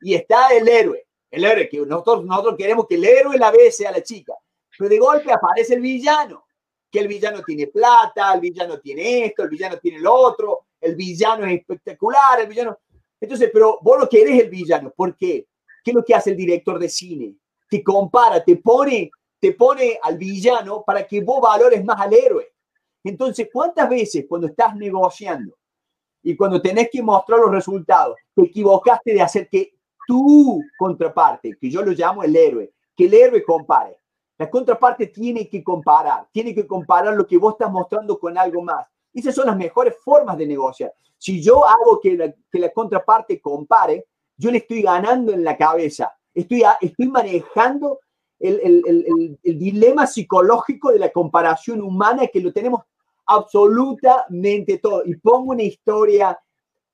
Y 0.03 0.15
está 0.15 0.49
el 0.49 0.69
héroe, 0.69 1.07
el 1.31 1.45
héroe 1.45 1.69
que 1.69 1.79
nosotros, 1.79 2.25
nosotros 2.25 2.57
queremos 2.57 2.87
que 2.87 2.97
el 2.97 3.05
héroe 3.05 3.39
la 3.39 3.51
bese 3.51 3.87
a 3.87 3.93
la 3.93 4.03
chica. 4.03 4.35
Pero 4.81 4.89
de 4.89 4.99
golpe 4.99 5.31
aparece 5.31 5.75
el 5.75 5.83
villano 5.83 6.47
que 6.91 7.01
el 7.01 7.07
villano 7.07 7.43
tiene 7.43 7.67
plata, 7.67 8.33
el 8.33 8.41
villano 8.41 8.81
tiene 8.81 9.27
esto, 9.27 9.43
el 9.43 9.51
villano 9.51 9.77
tiene 9.77 9.99
lo 9.99 10.15
otro, 10.15 10.69
el 10.81 10.95
villano 10.97 11.45
es 11.45 11.61
espectacular, 11.61 12.41
el 12.41 12.47
villano... 12.47 12.79
Entonces, 13.21 13.51
pero 13.53 13.79
vos 13.83 14.01
lo 14.01 14.09
que 14.09 14.23
eres 14.23 14.41
el 14.43 14.49
villano, 14.49 14.91
¿por 14.97 15.15
qué? 15.19 15.47
¿Qué 15.85 15.91
es 15.91 15.95
lo 15.95 16.03
que 16.03 16.15
hace 16.15 16.31
el 16.31 16.37
director 16.39 16.79
de 16.79 16.89
cine? 16.89 17.35
Te 17.69 17.85
compara, 17.85 18.43
te 18.43 18.57
pone, 18.57 19.11
te 19.39 19.53
pone 19.53 19.99
al 20.03 20.17
villano 20.17 20.83
para 20.83 21.07
que 21.07 21.21
vos 21.21 21.43
valores 21.43 21.85
más 21.85 22.01
al 22.01 22.15
héroe. 22.15 22.51
Entonces, 23.05 23.51
¿cuántas 23.53 23.87
veces 23.87 24.25
cuando 24.27 24.47
estás 24.47 24.75
negociando 24.77 25.59
y 26.23 26.35
cuando 26.35 26.63
tenés 26.63 26.89
que 26.91 27.03
mostrar 27.03 27.39
los 27.39 27.51
resultados, 27.51 28.17
te 28.35 28.45
equivocaste 28.45 29.13
de 29.13 29.21
hacer 29.21 29.47
que 29.47 29.75
tu 30.07 30.63
contraparte, 30.79 31.59
que 31.61 31.69
yo 31.69 31.83
lo 31.83 31.93
llamo 31.93 32.25
el 32.25 32.35
héroe, 32.35 32.73
que 32.97 33.05
el 33.05 33.13
héroe 33.13 33.45
compare? 33.45 34.00
La 34.41 34.49
contraparte 34.49 35.09
tiene 35.09 35.47
que 35.51 35.63
comparar, 35.63 36.27
tiene 36.33 36.55
que 36.55 36.67
comparar 36.67 37.15
lo 37.15 37.27
que 37.27 37.37
vos 37.37 37.53
estás 37.53 37.71
mostrando 37.71 38.19
con 38.19 38.39
algo 38.39 38.63
más. 38.63 38.87
Esas 39.13 39.35
son 39.35 39.49
las 39.49 39.57
mejores 39.59 39.97
formas 40.03 40.39
de 40.39 40.47
negociar. 40.47 40.95
Si 41.19 41.43
yo 41.43 41.63
hago 41.67 42.01
que 42.01 42.17
la, 42.17 42.33
que 42.51 42.59
la 42.59 42.71
contraparte 42.71 43.39
compare, 43.39 44.07
yo 44.39 44.51
le 44.51 44.57
estoy 44.57 44.81
ganando 44.81 45.31
en 45.35 45.45
la 45.45 45.59
cabeza. 45.59 46.15
Estoy, 46.33 46.63
estoy 46.81 47.09
manejando 47.09 48.01
el, 48.39 49.39
el, 49.43 49.59
dilema 49.59 50.07
psicológico 50.07 50.91
de 50.91 51.01
la 51.01 51.11
comparación 51.11 51.83
humana 51.83 52.27
que 52.29 52.41
lo 52.41 52.51
tenemos 52.51 52.81
absolutamente 53.27 54.79
todo. 54.79 55.03
Y 55.05 55.17
pongo 55.17 55.53
una 55.53 55.65
historia, 55.65 56.41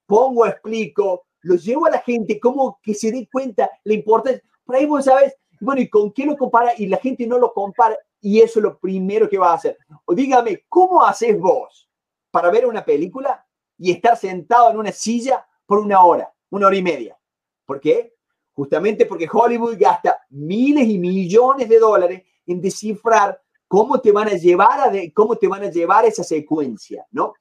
pongo, 0.05 0.47
explico, 0.47 1.27
lo 1.43 1.55
llevo 1.55 1.87
a 1.87 1.91
la 1.91 2.01
gente 2.01 2.41
como 2.41 2.81
que 2.83 2.93
se 2.93 3.13
dé 3.13 3.29
cuenta 3.31 3.71
la 3.85 3.95
importancia. 3.95 4.43
Por 4.65 4.75
ahí 4.75 4.85
vos 4.85 5.05
sabes, 5.05 5.37
bueno, 5.61 5.81
¿y 5.81 5.89
con 5.89 6.13
qué 6.13 6.27
lo 6.27 6.37
compara? 6.37 6.73
Y 6.77 6.87
la 6.87 6.99
gente 6.99 7.27
no 7.27 7.39
lo 7.39 7.53
compara 7.53 7.97
y 8.21 8.41
eso 8.41 8.59
es 8.59 8.65
lo 8.65 8.79
primero 8.79 9.29
que 9.29 9.39
va 9.39 9.51
a 9.51 9.55
hacer. 9.55 9.79
O 10.05 10.15
dígame, 10.15 10.65
¿cómo 10.69 11.05
haces 11.05 11.39
vos 11.39 11.89
para 12.31 12.51
ver 12.51 12.67
una 12.67 12.85
película 12.85 13.45
y 13.79 13.93
estar 13.93 14.17
sentado 14.17 14.71
en 14.71 14.79
una 14.79 14.93
silla 14.93 15.47
por 15.65 15.79
una 15.79 16.03
hora, 16.05 16.33
una 16.51 16.67
hora 16.67 16.77
y 16.77 16.83
media? 16.83 17.19
¿Por 17.65 17.81
qué? 17.81 18.15
Justamente 18.53 19.07
porque 19.07 19.29
Hollywood 19.31 19.77
gasta 19.79 20.19
miles 20.31 20.89
y 20.89 20.99
millones 20.99 21.69
de 21.69 21.79
dólares 21.79 22.23
en 22.47 22.61
descifrar 22.61 23.41
cómo 23.69 24.01
te 24.01 24.13
van 24.13 24.29
a 24.29 24.33
llevar 24.33 24.81
a 24.81 24.93
cómo 25.13 25.37
te 25.37 25.49
van 25.49 25.65
a 25.65 25.71
llevar 25.71 26.05
esa 26.05 26.25
secuencia, 26.25 27.07
¿no? 27.11 27.35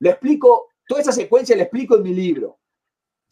Le 0.00 0.10
explico, 0.10 0.68
toda 0.86 1.00
esa 1.00 1.12
secuencia 1.12 1.56
le 1.56 1.62
explico 1.62 1.96
en 1.96 2.02
mi 2.02 2.12
libro. 2.12 2.58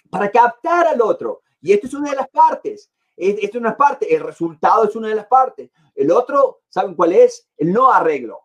Para 0.09 0.31
captar 0.31 0.87
al 0.87 1.01
otro. 1.03 1.43
Y 1.61 1.73
esto 1.73 1.87
es 1.87 1.95
una 1.95 2.11
de 2.11 2.17
las 2.17 2.29
partes. 2.29 2.91
Esto 3.21 3.59
es 3.59 3.61
una 3.61 3.77
parte. 3.77 4.15
El 4.15 4.23
resultado 4.23 4.85
es 4.85 4.97
una 4.97 5.09
de 5.09 5.15
las 5.15 5.27
partes. 5.27 5.71
El 5.95 6.11
otro, 6.11 6.61
¿saben 6.69 6.95
cuál 6.95 7.13
es? 7.13 7.49
El 7.57 7.73
no 7.73 7.93
arreglo. 7.93 8.41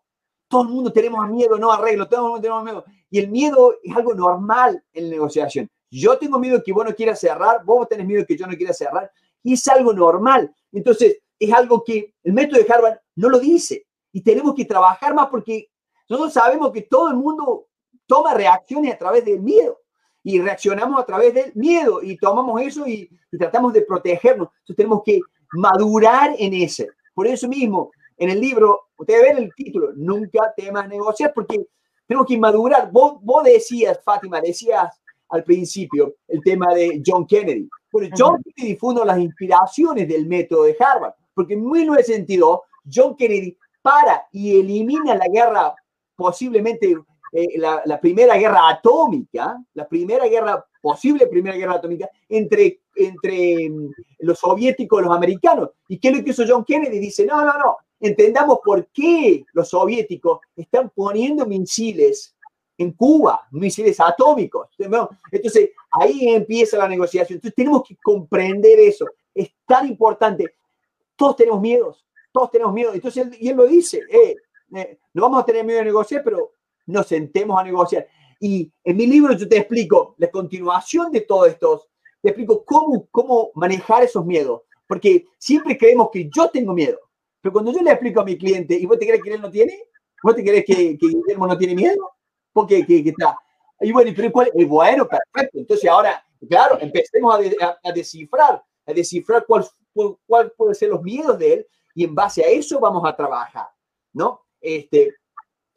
Todo 0.48 0.62
el 0.62 0.68
mundo 0.68 0.92
tenemos 0.92 1.28
miedo, 1.28 1.58
no 1.58 1.72
arreglo, 1.72 2.06
todo 2.06 2.20
el 2.20 2.26
mundo 2.26 2.40
tenemos 2.40 2.64
miedo. 2.64 2.84
Y 3.10 3.18
el 3.18 3.28
miedo 3.28 3.74
es 3.82 3.96
algo 3.96 4.14
normal 4.14 4.84
en 4.92 5.04
la 5.04 5.10
negociación. 5.10 5.70
Yo 5.90 6.18
tengo 6.18 6.38
miedo 6.38 6.62
que 6.62 6.72
vos 6.72 6.84
no 6.84 6.94
quieras 6.94 7.18
cerrar, 7.18 7.64
vos 7.64 7.88
tenés 7.88 8.06
miedo 8.06 8.24
que 8.26 8.36
yo 8.36 8.46
no 8.46 8.56
quiera 8.56 8.72
cerrar, 8.72 9.10
y 9.42 9.54
es 9.54 9.66
algo 9.68 9.92
normal. 9.92 10.54
Entonces, 10.72 11.18
es 11.38 11.52
algo 11.52 11.82
que 11.84 12.14
el 12.22 12.32
método 12.32 12.60
de 12.60 12.72
Harvard 12.72 12.98
no 13.16 13.28
lo 13.28 13.38
dice. 13.38 13.86
Y 14.12 14.22
tenemos 14.22 14.54
que 14.54 14.64
trabajar 14.64 15.14
más 15.14 15.28
porque 15.28 15.70
nosotros 16.08 16.32
sabemos 16.32 16.70
que 16.72 16.82
todo 16.82 17.08
el 17.08 17.16
mundo 17.16 17.68
toma 18.06 18.34
reacciones 18.34 18.94
a 18.94 18.98
través 18.98 19.24
del 19.24 19.40
miedo. 19.40 19.80
Y 20.28 20.40
reaccionamos 20.40 21.00
a 21.00 21.06
través 21.06 21.32
del 21.32 21.52
miedo 21.54 22.02
y 22.02 22.16
tomamos 22.16 22.60
eso 22.60 22.84
y, 22.84 23.08
tratamos 23.38 23.72
de 23.72 23.82
protegernos. 23.82 24.48
Entonces 24.48 24.76
tenemos 24.76 25.02
que 25.04 25.20
madurar 25.52 26.34
en 26.36 26.52
ese. 26.52 26.88
Por 27.14 27.28
eso 27.28 27.46
mismo, 27.46 27.92
en 28.16 28.30
el 28.30 28.40
libro, 28.40 28.88
ustedes 28.96 29.22
ven 29.22 29.44
el 29.44 29.54
título, 29.54 29.92
Nunca 29.94 30.52
temas 30.56 30.88
negociar, 30.88 31.32
porque 31.32 31.64
tenemos 32.08 32.26
que 32.26 32.36
madurar. 32.38 32.90
Vos, 32.90 33.18
vos 33.22 33.44
decías, 33.44 34.00
Fátima, 34.02 34.40
decías 34.40 35.00
al 35.28 35.44
principio 35.44 36.16
el 36.26 36.42
tema 36.42 36.74
de 36.74 37.00
John 37.06 37.24
Kennedy. 37.24 37.68
Bueno, 37.92 38.12
John 38.18 38.42
Kennedy 38.42 38.76
de 38.80 39.04
las 39.04 39.18
inspiraciones 39.20 40.08
del 40.08 40.26
método 40.26 40.64
de 40.64 40.76
Harvard, 40.80 41.14
porque 41.34 41.54
en 41.54 41.70
1962 41.70 42.60
John 42.92 43.14
Kennedy 43.14 43.56
para 43.80 44.26
y 44.32 44.58
elimina 44.58 45.14
la 45.14 45.28
guerra, 45.28 45.72
posiblemente 46.16 46.96
eh, 47.38 47.58
la, 47.58 48.00
primera 48.00 48.34
guerra 48.38 48.70
atómica, 48.70 49.62
la 49.74 49.86
primera 49.86 50.26
guerra, 50.26 50.64
posible 50.80 51.26
primera 51.26 51.54
guerra 51.54 51.74
atómica, 51.74 52.08
entre, 52.30 52.80
entre 52.94 53.68
mm, 53.68 53.90
los 54.20 54.38
soviéticos 54.38 55.00
y 55.00 55.04
los 55.04 55.14
americanos. 55.14 55.68
¿Y 55.86 55.98
qué 55.98 56.08
es 56.08 56.16
lo 56.16 56.24
que 56.24 56.30
hizo 56.30 56.44
John 56.48 56.64
Kennedy? 56.64 56.98
Dice, 56.98 57.26
no, 57.26 57.44
no, 57.44 57.52
no, 57.58 57.76
entendamos 58.00 58.60
por 58.64 58.86
qué 58.86 59.44
los 59.52 59.68
soviéticos 59.68 60.40
están 60.56 60.90
poniendo 60.94 61.44
misiles 61.44 62.34
en 62.78 62.92
Cuba, 62.92 63.42
misiles 63.50 64.00
atómicos. 64.00 64.68
Entonces, 65.30 65.72
ahí 65.90 66.30
empieza 66.30 66.78
la 66.78 66.88
negociación. 66.88 67.36
Entonces, 67.36 67.54
tenemos 67.54 67.82
que 67.86 67.96
comprender 68.02 68.80
eso. 68.80 69.04
Es 69.34 69.50
tan 69.66 69.86
importante. 69.88 70.54
Todos 71.14 71.36
tenemos 71.36 71.60
miedos, 71.60 72.02
todos 72.32 72.50
tenemos 72.50 72.72
miedo. 72.72 72.94
Entonces, 72.94 73.28
y 73.38 73.50
él 73.50 73.56
lo 73.58 73.66
dice, 73.66 74.00
eh, 74.10 74.36
eh, 74.74 74.98
no 75.12 75.22
vamos 75.22 75.42
a 75.42 75.44
tener 75.44 75.66
miedo 75.66 75.80
de 75.80 75.84
negociar, 75.84 76.22
pero 76.24 76.52
nos 76.86 77.06
sentemos 77.06 77.58
a 77.58 77.64
negociar. 77.64 78.06
Y 78.40 78.72
en 78.84 78.96
mi 78.96 79.06
libro 79.06 79.34
yo 79.34 79.48
te 79.48 79.58
explico 79.58 80.14
la 80.18 80.30
continuación 80.30 81.10
de 81.10 81.22
todos 81.22 81.48
estos, 81.48 81.88
te 82.22 82.30
explico 82.30 82.64
cómo, 82.64 83.06
cómo 83.10 83.50
manejar 83.54 84.02
esos 84.02 84.24
miedos. 84.24 84.62
Porque 84.86 85.26
siempre 85.38 85.76
creemos 85.76 86.10
que 86.12 86.30
yo 86.34 86.48
tengo 86.48 86.72
miedo. 86.72 86.98
Pero 87.40 87.52
cuando 87.52 87.72
yo 87.72 87.80
le 87.80 87.90
explico 87.90 88.20
a 88.20 88.24
mi 88.24 88.38
cliente, 88.38 88.74
¿y 88.74 88.86
vos 88.86 88.98
te 88.98 89.06
crees 89.06 89.22
que 89.22 89.34
él 89.34 89.40
no 89.40 89.50
tiene? 89.50 89.76
¿Vos 90.22 90.34
te 90.34 90.44
crees 90.44 90.64
que, 90.64 90.96
que 90.98 91.06
Guillermo 91.06 91.46
no 91.46 91.58
tiene 91.58 91.74
miedo? 91.74 92.12
Porque 92.52 92.86
que, 92.86 93.08
está. 93.08 93.38
Y 93.80 93.92
bueno, 93.92 94.10
pero 94.14 94.32
¿cuál? 94.32 94.50
bueno, 94.66 95.06
perfecto. 95.06 95.58
Entonces 95.58 95.88
ahora, 95.90 96.24
claro, 96.48 96.78
empecemos 96.80 97.34
a, 97.34 97.78
a, 97.82 97.92
descifrar, 97.92 98.62
a 98.86 98.92
descifrar 98.92 99.44
cuál, 99.46 99.66
cuál, 99.92 100.16
cuál 100.26 100.52
pueden 100.56 100.74
ser 100.74 100.88
los 100.90 101.02
miedos 101.02 101.38
de 101.38 101.52
él 101.52 101.66
y 101.94 102.04
en 102.04 102.14
base 102.14 102.44
a 102.44 102.48
eso 102.48 102.78
vamos 102.78 103.02
a 103.06 103.16
trabajar, 103.16 103.68
¿no? 104.12 104.42
Este, 104.60 105.14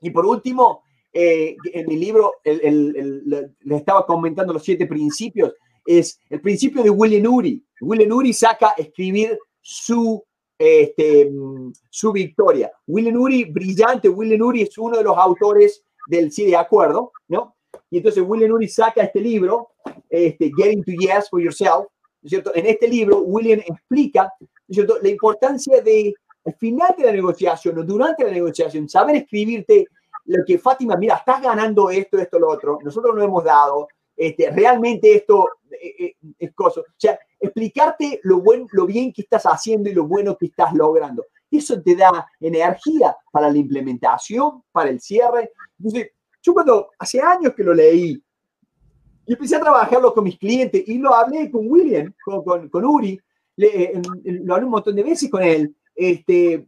y 0.02 0.10
por 0.10 0.26
último, 0.26 0.84
eh, 1.12 1.56
en 1.74 1.88
mi 1.88 1.98
libro 1.98 2.36
le 2.44 3.76
estaba 3.76 4.06
comentando 4.06 4.54
los 4.54 4.64
siete 4.64 4.86
principios, 4.86 5.54
es 5.86 6.20
el 6.30 6.42
principio 6.42 6.84
de 6.84 6.90
William 6.90 7.34
Uri. 7.34 7.64
William 7.82 8.12
Uri 8.12 8.34
saca 8.34 8.74
escribir 8.78 9.38
su, 9.62 10.24
este, 10.58 11.32
su 11.90 12.12
victoria. 12.12 12.72
William 12.88 13.16
Uri, 13.16 13.46
brillante, 13.46 14.10
William 14.10 14.42
Uri 14.42 14.64
es 14.64 14.78
uno 14.78 14.98
de 14.98 15.04
los 15.04 15.18
autores 15.18 15.84
del 16.08 16.32
Sí 16.32 16.46
de 16.46 16.56
Acuerdo, 16.56 17.12
¿no? 17.28 17.56
Y 17.90 17.98
entonces 17.98 18.24
William 18.26 18.52
Uri 18.52 18.68
saca 18.68 19.04
este 19.04 19.20
libro, 19.20 19.70
este, 20.10 20.52
Getting 20.56 20.84
to 20.84 20.92
Yes 20.92 21.30
for 21.30 21.42
Yourself, 21.42 21.88
cierto? 22.24 22.54
En 22.54 22.66
este 22.66 22.88
libro, 22.88 23.22
William 23.22 23.60
explica, 23.60 24.32
cierto? 24.70 24.98
La 25.02 25.10
importancia 25.10 25.82
de, 25.82 26.14
al 26.46 26.56
final 26.56 26.94
de 26.98 27.06
la 27.06 27.12
negociación 27.12 27.80
o 27.80 27.84
durante 27.84 28.24
la 28.24 28.32
negociación, 28.32 28.88
saber 28.88 29.18
escribirte 29.18 29.88
lo 30.30 30.46
que 30.46 30.60
Fátima, 30.60 30.96
mira, 30.96 31.16
estás 31.16 31.42
ganando 31.42 31.90
esto, 31.90 32.20
esto, 32.20 32.38
lo 32.38 32.50
otro, 32.50 32.78
nosotros 32.84 33.16
no 33.16 33.24
hemos 33.24 33.44
dado, 33.44 33.88
este, 34.16 34.52
realmente 34.52 35.16
esto 35.16 35.50
eh, 35.72 35.96
eh, 36.06 36.16
es 36.38 36.54
cosa. 36.54 36.82
O 36.82 36.86
sea, 36.98 37.18
explicarte 37.40 38.20
lo, 38.24 38.40
buen, 38.40 38.68
lo 38.72 38.86
bien 38.86 39.12
que 39.12 39.24
estás 39.24 39.44
haciendo 39.46 39.90
y 39.90 39.94
lo 39.94 40.06
bueno 40.06 40.38
que 40.38 40.48
estás 40.48 40.74
logrando. 40.74 41.26
Eso 41.50 41.82
te 41.82 41.96
da 41.96 42.28
energía 42.40 43.16
para 43.32 43.50
la 43.50 43.58
implementación, 43.58 44.64
para 44.72 44.92
el 44.92 45.02
cierre. 45.02 45.52
Entonces, 45.80 46.12
yo 46.44 46.54
cuando 46.54 46.90
hace 47.00 47.20
años 47.22 47.54
que 47.56 47.64
lo 47.64 47.74
leí, 47.74 48.22
y 49.26 49.34
empecé 49.34 49.56
a 49.56 49.62
trabajarlo 49.62 50.14
con 50.14 50.24
mis 50.24 50.38
clientes 50.38 50.84
y 50.88 50.98
lo 50.98 51.14
hablé 51.14 51.50
con 51.50 51.68
William, 51.68 52.14
con, 52.24 52.70
con, 52.70 52.86
Uri, 52.86 53.20
le, 53.56 54.02
lo 54.24 54.54
hablé 54.54 54.66
un 54.66 54.72
montón 54.72 54.96
de 54.96 55.04
veces 55.04 55.30
con 55.30 55.42
él. 55.42 55.76
Este, 55.96 56.68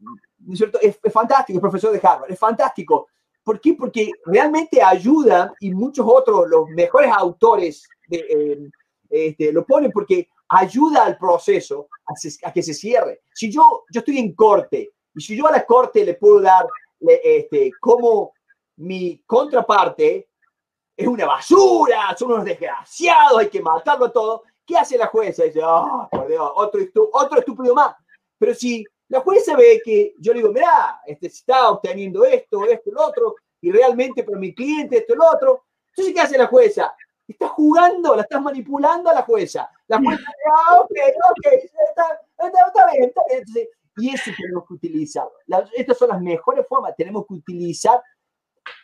cierto? 0.54 0.80
Es, 0.82 1.00
es, 1.04 1.14
fantástico, 1.14 1.58
es 1.58 1.62
profesor 1.62 1.92
de 1.92 2.00
Harvard, 2.02 2.32
es 2.32 2.40
fantástico. 2.40 3.08
¿Por 3.44 3.60
qué? 3.60 3.74
Porque 3.74 4.12
realmente 4.26 4.82
ayuda 4.82 5.54
y 5.60 5.72
muchos 5.72 6.06
otros, 6.08 6.48
los 6.48 6.70
mejores 6.70 7.12
autores, 7.12 7.88
eh, 8.10 8.70
este, 9.10 9.52
lo 9.52 9.66
ponen 9.66 9.92
porque 9.92 10.30
ayuda 10.50 11.06
al 11.06 11.18
proceso 11.18 11.88
a, 12.44 12.52
que 12.54 12.62
se 12.62 12.74
cierre. 12.74 13.22
Si 13.34 13.52
yo, 13.52 13.84
yo 13.92 14.00
estoy 14.00 14.20
en 14.20 14.34
corte 14.36 14.92
y 15.14 15.22
si 15.22 15.36
yo 15.36 15.48
a 15.48 15.52
la 15.52 15.66
corte 15.66 16.06
le 16.06 16.14
puedo 16.16 16.42
dar 16.42 16.68
este, 17.00 17.72
como 17.80 18.34
mi 18.78 19.24
contraparte 19.26 20.30
es 20.96 21.08
una 21.08 21.26
basura, 21.26 22.16
son 22.18 22.34
unos 22.34 22.46
desgraciados, 22.46 23.40
hay 23.40 23.50
que 23.50 23.62
matarlo 23.62 24.06
a 24.06 24.12
todo, 24.12 24.44
¿qué 24.66 24.78
hace 24.78 24.98
la 24.98 25.08
jueza? 25.08 25.44
Dice, 25.44 25.62
oh, 25.64 26.08
por 26.12 26.28
Dios, 26.28 26.52
otro, 26.56 26.82
otro 27.14 27.40
estúpido 27.40 27.74
más. 27.74 27.96
Pero 28.38 28.54
si 28.54 28.86
la 29.12 29.20
jueza 29.20 29.58
ve 29.58 29.82
que 29.84 30.16
yo 30.20 30.32
le 30.32 30.40
digo, 30.40 30.54
mira, 30.54 31.02
este 31.06 31.28
está 31.28 31.70
obteniendo 31.70 32.24
esto, 32.24 32.66
esto, 32.66 32.92
lo 32.92 33.06
otro, 33.06 33.36
y 33.60 33.70
realmente 33.70 34.24
para 34.24 34.38
mi 34.38 34.56
cliente 34.56 35.00
esto, 35.00 35.16
lo 35.16 35.30
otro. 35.30 35.66
Entonces, 35.90 36.14
¿qué 36.14 36.22
hace 36.22 36.38
la 36.38 36.48
jueza? 36.48 36.96
Está 37.28 37.50
jugando, 37.50 38.16
la 38.16 38.22
estás 38.22 38.42
manipulando 38.42 39.10
a 39.10 39.14
la 39.14 39.24
jueza. 39.24 39.70
La 39.88 39.98
jueza 39.98 40.18
dice, 40.18 40.50
ah, 40.58 40.80
ok, 40.80 40.92
ok, 41.30 41.46
está, 41.46 42.22
está, 42.38 42.92
bien, 42.94 43.04
está 43.04 43.22
bien. 43.30 43.68
y 43.98 44.16
eso 44.16 44.32
tenemos 44.38 44.66
que 44.66 44.76
utilizar. 44.76 45.28
estas 45.74 45.98
son 45.98 46.08
las 46.08 46.22
mejores 46.22 46.66
formas. 46.66 46.96
Tenemos 46.96 47.28
que 47.28 47.34
utilizar 47.34 48.02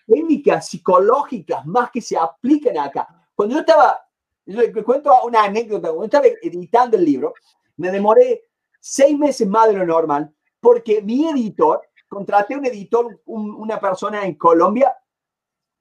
técnicas 0.05 0.67
psicológicas 0.67 1.65
más 1.65 1.89
que 1.89 2.01
se 2.01 2.17
aplican 2.17 2.77
acá. 2.77 3.07
Cuando 3.33 3.55
yo 3.55 3.61
estaba, 3.61 4.05
le 4.43 4.83
cuento 4.83 5.09
una 5.23 5.45
anécdota, 5.45 5.87
cuando 5.87 6.03
estaba 6.03 6.25
editando 6.41 6.97
el 6.97 7.05
libro, 7.05 7.33
me 7.77 7.91
demoré 7.91 8.43
seis 8.87 9.17
meses 9.17 9.47
más 9.47 9.67
de 9.67 9.73
lo 9.73 9.85
normal, 9.85 10.33
porque 10.61 11.01
mi 11.01 11.27
editor, 11.27 11.81
contraté 12.07 12.55
un 12.55 12.65
editor, 12.65 13.21
una 13.25 13.79
persona 13.79 14.25
en 14.25 14.35
Colombia 14.35 14.95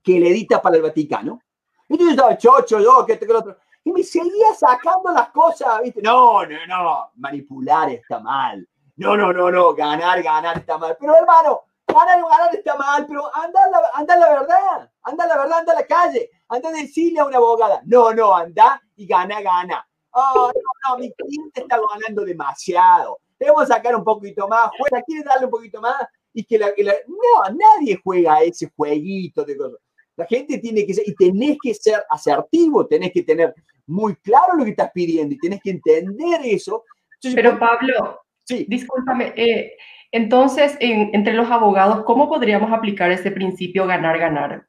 que 0.03 0.19
le 0.19 0.31
edita 0.31 0.61
para 0.61 0.77
el 0.77 0.83
Vaticano. 0.83 1.41
Y 1.89 1.99
yo 1.99 2.11
estaba 2.11 2.37
chocho, 2.37 2.81
yo, 2.81 3.07
que 3.07 3.13
este, 3.13 3.27
que 3.27 3.33
otro. 3.33 3.57
Y 3.85 3.93
me 3.93 4.03
seguía 4.03 4.53
sacando 4.59 5.13
las 5.13 5.31
cosas, 5.31 5.83
¿viste? 5.83 6.03
No, 6.03 6.45
no, 6.45 6.67
no, 6.67 7.11
manipular 7.15 7.91
está 7.91 8.19
mal. 8.19 8.69
No, 8.97 9.17
no, 9.17 9.33
no, 9.33 9.53
no, 9.53 9.73
ganar, 9.73 10.21
ganar 10.21 10.59
está 10.59 10.77
mal. 10.77 10.97
Pero 10.99 11.15
hermano, 11.15 11.63
ganar, 11.87 12.21
ganar 12.21 12.55
está 12.57 12.77
mal, 12.77 13.07
pero 13.07 13.31
anda 13.37 13.71
la, 13.71 13.81
anda 13.95 14.17
la 14.17 14.29
verdad, 14.31 14.91
anda 15.03 15.27
la 15.27 15.37
verdad, 15.37 15.59
anda 15.61 15.73
a 15.73 15.77
la 15.77 15.87
calle, 15.87 16.31
anda 16.49 16.71
a 16.71 16.73
decirle 16.73 17.21
a 17.21 17.25
una 17.25 17.37
abogada. 17.37 17.83
No, 17.85 18.13
no, 18.13 18.35
anda 18.35 18.83
y 18.97 19.07
gana, 19.07 19.41
gana. 19.41 19.87
Oh, 20.17 20.53
no, 20.55 20.91
no, 20.91 20.99
mi 20.99 21.13
cliente 21.13 21.61
está 21.61 21.79
ganando 21.79 22.25
demasiado, 22.25 23.19
debemos 23.39 23.69
sacar 23.69 23.95
un 23.95 24.05
poquito 24.05 24.49
más, 24.49 24.71
juega, 24.79 25.05
quiere 25.05 25.23
darle 25.23 25.45
un 25.45 25.51
poquito 25.51 25.81
más 25.81 25.97
y 26.33 26.45
que 26.45 26.59
la, 26.59 26.69
no, 26.69 27.57
nadie 27.57 27.99
juega 28.03 28.43
ese 28.43 28.71
jueguito 28.77 29.45
de 29.45 29.57
cosas. 29.57 29.79
La 30.17 30.27
gente 30.27 30.59
tiene 30.59 30.87
que 30.87 30.95
ser, 30.95 31.05
y 31.07 31.15
tenés 31.15 31.59
que 31.63 31.75
ser 31.75 32.03
asertivo, 32.11 32.87
tenés 32.87 33.13
que 33.13 33.23
tener 33.23 33.55
muy 33.87 34.17
claro 34.17 34.55
lo 34.57 34.65
que 34.65 34.71
estás 34.71 34.91
pidiendo 34.93 35.35
y 35.35 35.39
tenés 35.39 35.61
que 35.63 35.71
entender 35.71 36.41
eso. 36.45 36.85
Pero 37.35 37.59
Pablo, 37.59 38.21
sí. 38.45 38.67
discúlpame, 38.69 39.33
eh, 39.37 39.77
entonces, 40.13 40.77
entre 40.81 41.35
los 41.35 41.51
abogados, 41.51 42.05
¿cómo 42.05 42.29
podríamos 42.29 42.73
aplicar 42.73 43.11
ese 43.11 43.31
principio 43.31 43.87
ganar-ganar? 43.87 44.67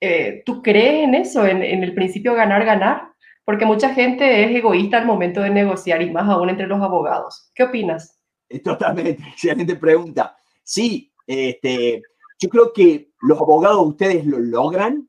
Eh, 0.00 0.42
¿Tú 0.44 0.62
crees 0.62 1.04
en 1.04 1.14
eso, 1.14 1.46
en, 1.46 1.62
el 1.62 1.94
principio 1.94 2.34
ganar-ganar? 2.34 3.12
Porque 3.44 3.66
mucha 3.66 3.94
gente 3.94 4.44
es 4.44 4.56
egoísta 4.56 4.98
al 4.98 5.06
momento 5.06 5.40
de 5.40 5.50
negociar 5.50 6.00
y 6.02 6.10
más 6.10 6.28
aún 6.28 6.48
entre 6.48 6.66
los 6.66 6.80
abogados. 6.80 7.50
¿Qué 7.54 7.64
opinas? 7.64 8.18
Totalmente, 8.64 9.22
excelente 9.22 9.76
pregunta. 9.76 10.36
Sí, 10.62 11.12
este, 11.26 12.02
yo 12.38 12.48
creo 12.48 12.72
que 12.72 13.10
los 13.20 13.38
abogados 13.40 13.86
ustedes 13.86 14.24
lo 14.24 14.38
logran. 14.38 15.08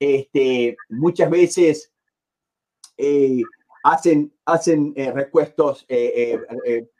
Este, 0.00 0.76
muchas 0.88 1.30
veces 1.30 1.92
eh, 2.96 3.42
hacen, 3.84 4.32
hacen 4.44 4.92
eh, 4.96 5.12
recuestos, 5.12 5.86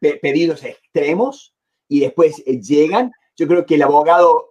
pedidos 0.00 0.64
extremos 0.64 1.54
y 1.88 2.00
después 2.00 2.36
llegan. 2.44 3.12
Yo 3.36 3.46
creo 3.46 3.66
que 3.66 3.76
el 3.76 3.82
abogado 3.82 4.50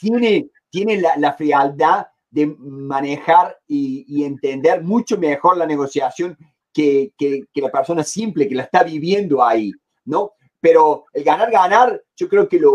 tiene, 0.00 0.50
tiene 0.70 1.00
la, 1.00 1.16
la 1.16 1.32
frialdad 1.34 2.06
de 2.30 2.46
manejar 2.46 3.56
y, 3.66 4.24
entender 4.24 4.82
mucho 4.82 5.16
mejor 5.18 5.56
la 5.56 5.66
negociación 5.66 6.36
que, 6.72 7.12
que, 7.16 7.46
la 7.54 7.70
persona 7.70 8.04
simple 8.04 8.48
que 8.48 8.54
la 8.54 8.64
está 8.64 8.82
viviendo 8.82 9.42
ahí, 9.42 9.72
¿no? 10.04 10.32
Pero 10.60 11.04
el 11.12 11.24
ganar-ganar, 11.24 12.02
yo 12.16 12.28
creo 12.28 12.48
que 12.48 12.58
lo, 12.58 12.74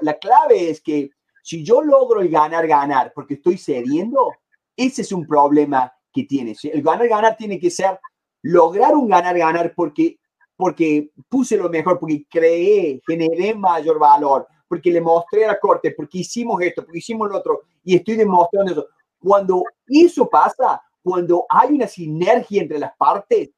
la 0.00 0.18
clave 0.18 0.70
es 0.70 0.80
que 0.80 1.10
si 1.42 1.64
yo 1.64 1.82
logro 1.82 2.20
el 2.20 2.28
ganar-ganar 2.28 3.12
porque 3.14 3.34
estoy 3.34 3.58
cediendo, 3.58 4.32
ese 4.76 5.02
es 5.02 5.12
un 5.12 5.26
problema 5.26 5.92
que 6.12 6.24
tienes. 6.24 6.64
El 6.64 6.82
ganar-ganar 6.82 7.36
tiene 7.36 7.58
que 7.58 7.70
ser 7.70 7.98
lograr 8.42 8.94
un 8.94 9.08
ganar-ganar 9.08 9.74
porque, 9.74 10.18
porque 10.56 11.10
puse 11.28 11.56
lo 11.56 11.68
mejor, 11.68 11.98
porque 11.98 12.26
creé, 12.28 13.00
generé 13.06 13.54
mayor 13.54 13.98
valor, 13.98 14.46
porque 14.72 14.90
le 14.90 15.02
mostré 15.02 15.44
a 15.44 15.48
la 15.48 15.60
corte, 15.60 15.90
porque 15.94 16.20
hicimos 16.20 16.62
esto, 16.62 16.82
porque 16.82 16.96
hicimos 16.96 17.28
lo 17.28 17.36
otro, 17.36 17.64
y 17.84 17.94
estoy 17.94 18.16
demostrando 18.16 18.72
eso. 18.72 18.86
Cuando 19.18 19.64
eso 19.86 20.26
pasa, 20.30 20.80
cuando 21.02 21.44
hay 21.46 21.74
una 21.74 21.86
sinergia 21.86 22.62
entre 22.62 22.78
las 22.78 22.96
partes, 22.96 23.50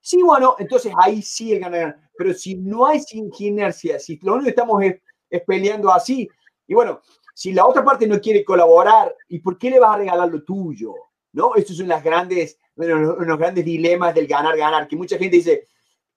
sí, 0.00 0.22
bueno, 0.22 0.56
entonces 0.58 0.94
ahí 0.98 1.20
sí 1.20 1.52
el 1.52 1.60
ganar. 1.60 1.98
Pero 2.16 2.32
si 2.32 2.54
no 2.54 2.86
hay 2.86 3.00
sinergia, 3.00 3.98
si 3.98 4.18
lo 4.22 4.32
único 4.32 4.44
que 4.44 4.50
estamos 4.52 4.82
es, 4.82 5.42
peleando 5.46 5.92
así, 5.92 6.26
y 6.66 6.72
bueno, 6.72 7.02
si 7.34 7.52
la 7.52 7.66
otra 7.66 7.84
parte 7.84 8.06
no 8.06 8.18
quiere 8.18 8.42
colaborar, 8.42 9.14
¿y 9.28 9.40
por 9.40 9.58
qué 9.58 9.68
le 9.68 9.78
vas 9.78 9.94
a 9.94 9.98
regalar 9.98 10.30
lo 10.30 10.42
tuyo? 10.42 10.94
¿No? 11.32 11.54
Estos 11.54 11.76
son 11.76 11.88
las 11.88 12.02
grandes, 12.02 12.58
bueno, 12.74 12.96
los 12.96 13.38
grandes 13.38 13.62
dilemas 13.62 14.14
del 14.14 14.26
ganar-ganar, 14.26 14.88
que 14.88 14.96
mucha 14.96 15.18
gente 15.18 15.36
dice, 15.36 15.68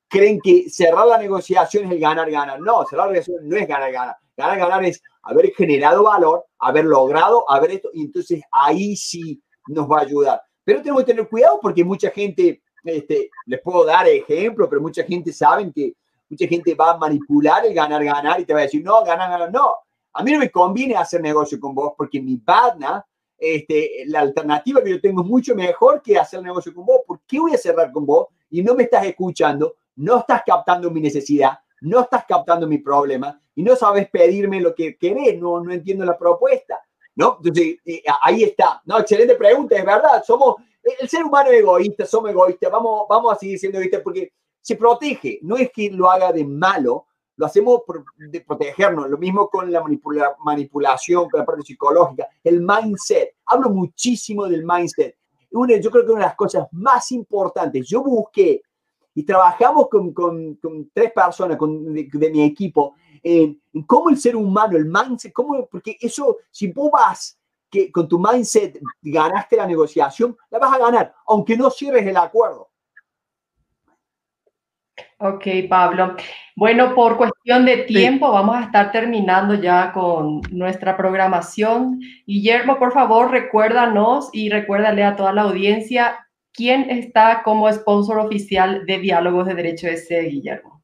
creen 0.07 0.39
que 0.41 0.69
cerrar 0.69 1.07
la 1.07 1.17
negociación 1.17 1.87
es 1.87 1.91
el 1.91 1.99
ganar-ganar. 1.99 2.61
No, 2.61 2.85
cerrar 2.85 3.07
la 3.07 3.13
negociación 3.15 3.49
no 3.49 3.57
es 3.57 3.67
ganar-ganar. 3.67 4.15
Ganar-ganar 4.39 4.85
es 4.85 5.01
haber 5.21 5.51
generado 5.53 6.03
valor, 6.03 6.45
haber 6.59 6.85
logrado, 6.85 7.43
haber 7.51 7.71
esto, 7.71 7.89
y 7.93 8.03
entonces 8.03 8.41
ahí 8.49 8.95
sí 8.95 9.41
nos 9.67 9.85
va 9.85 9.99
a 9.99 10.03
ayudar. 10.03 10.41
Pero 10.63 10.81
tenemos 10.81 11.03
que 11.03 11.11
tener 11.11 11.27
cuidado 11.27 11.59
porque 11.61 11.83
mucha 11.83 12.09
gente, 12.09 12.61
este, 12.85 13.29
les 13.45 13.61
puedo 13.61 13.83
dar 13.83 14.07
ejemplos, 14.07 14.69
pero 14.69 14.81
mucha 14.81 15.03
gente 15.03 15.33
sabe 15.33 15.69
que 15.73 15.93
mucha 16.29 16.47
gente 16.47 16.73
va 16.73 16.91
a 16.91 16.97
manipular 16.97 17.65
el 17.65 17.73
ganar-ganar 17.73 18.39
y 18.39 18.45
te 18.45 18.53
va 18.53 18.59
a 18.59 18.63
decir, 18.63 18.81
no, 18.81 19.03
ganar-ganar, 19.03 19.51
no. 19.51 19.75
A 20.13 20.23
mí 20.23 20.31
no 20.31 20.39
me 20.39 20.49
conviene 20.49 20.95
hacer 20.95 21.21
negocio 21.21 21.59
con 21.59 21.75
vos 21.75 21.93
porque 21.97 22.21
mi 22.21 22.37
partner, 22.37 23.03
este, 23.37 24.03
la 24.05 24.21
alternativa 24.21 24.81
que 24.81 24.91
yo 24.91 25.01
tengo 25.01 25.21
es 25.21 25.27
mucho 25.27 25.53
mejor 25.53 26.01
que 26.01 26.17
hacer 26.17 26.41
negocio 26.41 26.73
con 26.73 26.85
vos. 26.85 27.01
¿Por 27.05 27.19
qué 27.27 27.41
voy 27.41 27.53
a 27.53 27.57
cerrar 27.57 27.91
con 27.91 28.05
vos 28.05 28.27
y 28.49 28.63
no 28.63 28.73
me 28.73 28.83
estás 28.83 29.05
escuchando? 29.05 29.75
No 29.97 30.19
estás 30.19 30.43
captando 30.45 30.89
mi 30.89 31.01
necesidad, 31.01 31.59
no 31.81 32.01
estás 32.01 32.25
captando 32.27 32.67
mi 32.67 32.79
problema 32.79 33.39
y 33.55 33.63
no 33.63 33.75
sabes 33.75 34.09
pedirme 34.09 34.61
lo 34.61 34.73
que 34.73 34.97
querés, 34.97 35.39
no, 35.39 35.61
no 35.61 35.71
entiendo 35.71 36.05
la 36.05 36.17
propuesta. 36.17 36.79
¿No? 37.15 37.37
Entonces, 37.43 37.77
eh, 37.83 38.01
ahí 38.21 38.43
está. 38.43 38.81
No, 38.85 38.97
excelente 38.99 39.35
pregunta, 39.35 39.75
es 39.75 39.83
verdad. 39.83 40.23
Somos, 40.25 40.55
el 40.81 41.09
ser 41.09 41.25
humano 41.25 41.49
es 41.49 41.59
egoísta, 41.59 42.05
somos 42.05 42.31
egoístas, 42.31 42.71
vamos, 42.71 43.07
vamos 43.09 43.33
a 43.33 43.35
seguir 43.35 43.59
siendo 43.59 43.77
egoístas 43.77 44.01
porque 44.01 44.31
se 44.61 44.77
protege. 44.77 45.39
No 45.41 45.57
es 45.57 45.69
que 45.71 45.91
lo 45.91 46.09
haga 46.09 46.31
de 46.31 46.45
malo, 46.45 47.07
lo 47.35 47.45
hacemos 47.45 47.81
por, 47.85 48.05
de 48.17 48.41
protegernos. 48.41 49.09
Lo 49.09 49.17
mismo 49.17 49.49
con 49.49 49.69
la 49.69 49.83
manipulación, 50.39 51.29
con 51.29 51.39
la 51.39 51.45
parte 51.45 51.63
psicológica, 51.63 52.27
el 52.43 52.61
mindset. 52.61 53.35
Hablo 53.45 53.69
muchísimo 53.69 54.47
del 54.47 54.63
mindset. 54.65 55.17
Una, 55.51 55.77
yo 55.77 55.89
creo 55.89 56.05
que 56.05 56.11
una 56.11 56.21
de 56.21 56.27
las 56.27 56.35
cosas 56.35 56.67
más 56.71 57.11
importantes, 57.11 57.87
yo 57.87 58.01
busqué 58.03 58.61
y 59.13 59.23
trabajamos 59.23 59.89
con, 59.89 60.13
con, 60.13 60.55
con 60.55 60.89
tres 60.93 61.11
personas 61.11 61.57
con, 61.57 61.93
de, 61.93 62.31
mi 62.31 62.43
equipo 62.43 62.95
en, 63.23 63.61
cómo 63.85 64.09
el 64.09 64.17
ser 64.17 64.35
humano, 64.35 64.77
el 64.77 64.85
mindset, 64.85 65.33
cómo, 65.33 65.67
porque 65.67 65.97
eso, 65.99 66.37
si 66.51 66.71
vos 66.71 66.91
vas 66.91 67.37
que 67.69 67.91
con 67.91 68.07
tu 68.07 68.19
mindset 68.19 68.79
ganaste 69.01 69.57
la 69.57 69.67
negociación, 69.67 70.35
la 70.49 70.59
vas 70.59 70.73
a 70.73 70.79
ganar, 70.79 71.13
aunque 71.27 71.55
no 71.55 71.69
cierres 71.69 72.05
el 72.05 72.17
acuerdo. 72.17 72.69
Ok, 75.17 75.45
Pablo. 75.69 76.15
Bueno, 76.55 76.95
por 76.95 77.17
cuestión 77.17 77.65
de 77.65 77.83
tiempo, 77.83 78.31
vamos 78.31 78.55
a 78.55 78.63
estar 78.63 78.91
terminando 78.91 79.53
ya 79.55 79.91
con 79.91 80.41
nuestra 80.49 80.95
programación. 80.95 81.99
Guillermo, 82.25 82.79
por 82.79 82.93
favor, 82.93 83.29
recuérdanos 83.29 84.29
y 84.31 84.49
recuérdale 84.49 85.03
a 85.03 85.15
toda 85.15 85.33
la 85.33 85.43
audiencia 85.43 86.25
¿Quién 86.53 86.89
está 86.89 87.41
como 87.43 87.71
sponsor 87.71 88.19
oficial 88.19 88.85
de 88.85 88.99
Diálogos 88.99 89.47
de 89.47 89.55
Derecho 89.55 89.87
ese, 89.87 90.21
Guillermo? 90.21 90.78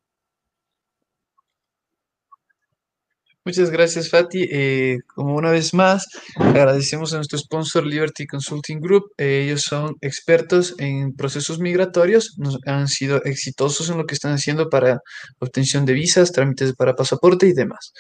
Muchas 3.46 3.70
gracias, 3.70 4.10
Fati. 4.10 4.50
Eh, 4.52 4.98
como 5.14 5.36
una 5.36 5.52
vez 5.52 5.76
más, 5.76 6.08
agradecemos 6.36 7.14
a 7.14 7.18
nuestro 7.18 7.38
sponsor 7.38 7.86
Liberty 7.86 8.26
Consulting 8.26 8.80
Group. 8.80 9.04
Eh, 9.20 9.44
ellos 9.46 9.62
son 9.62 9.96
expertos 10.02 10.74
en 10.80 11.16
procesos 11.16 11.60
migratorios, 11.60 12.38
nos, 12.40 12.58
han 12.66 12.88
sido 12.88 13.24
exitosos 13.24 13.92
en 13.92 14.00
lo 14.00 14.06
que 14.06 14.16
están 14.16 14.34
haciendo 14.34 14.68
para 14.68 15.00
obtención 15.38 15.86
de 15.86 15.94
visas, 15.94 16.32
trámites 16.32 16.74
para 16.74 16.96
pasaporte 16.96 17.46
y 17.46 17.54
demás. 17.54 17.94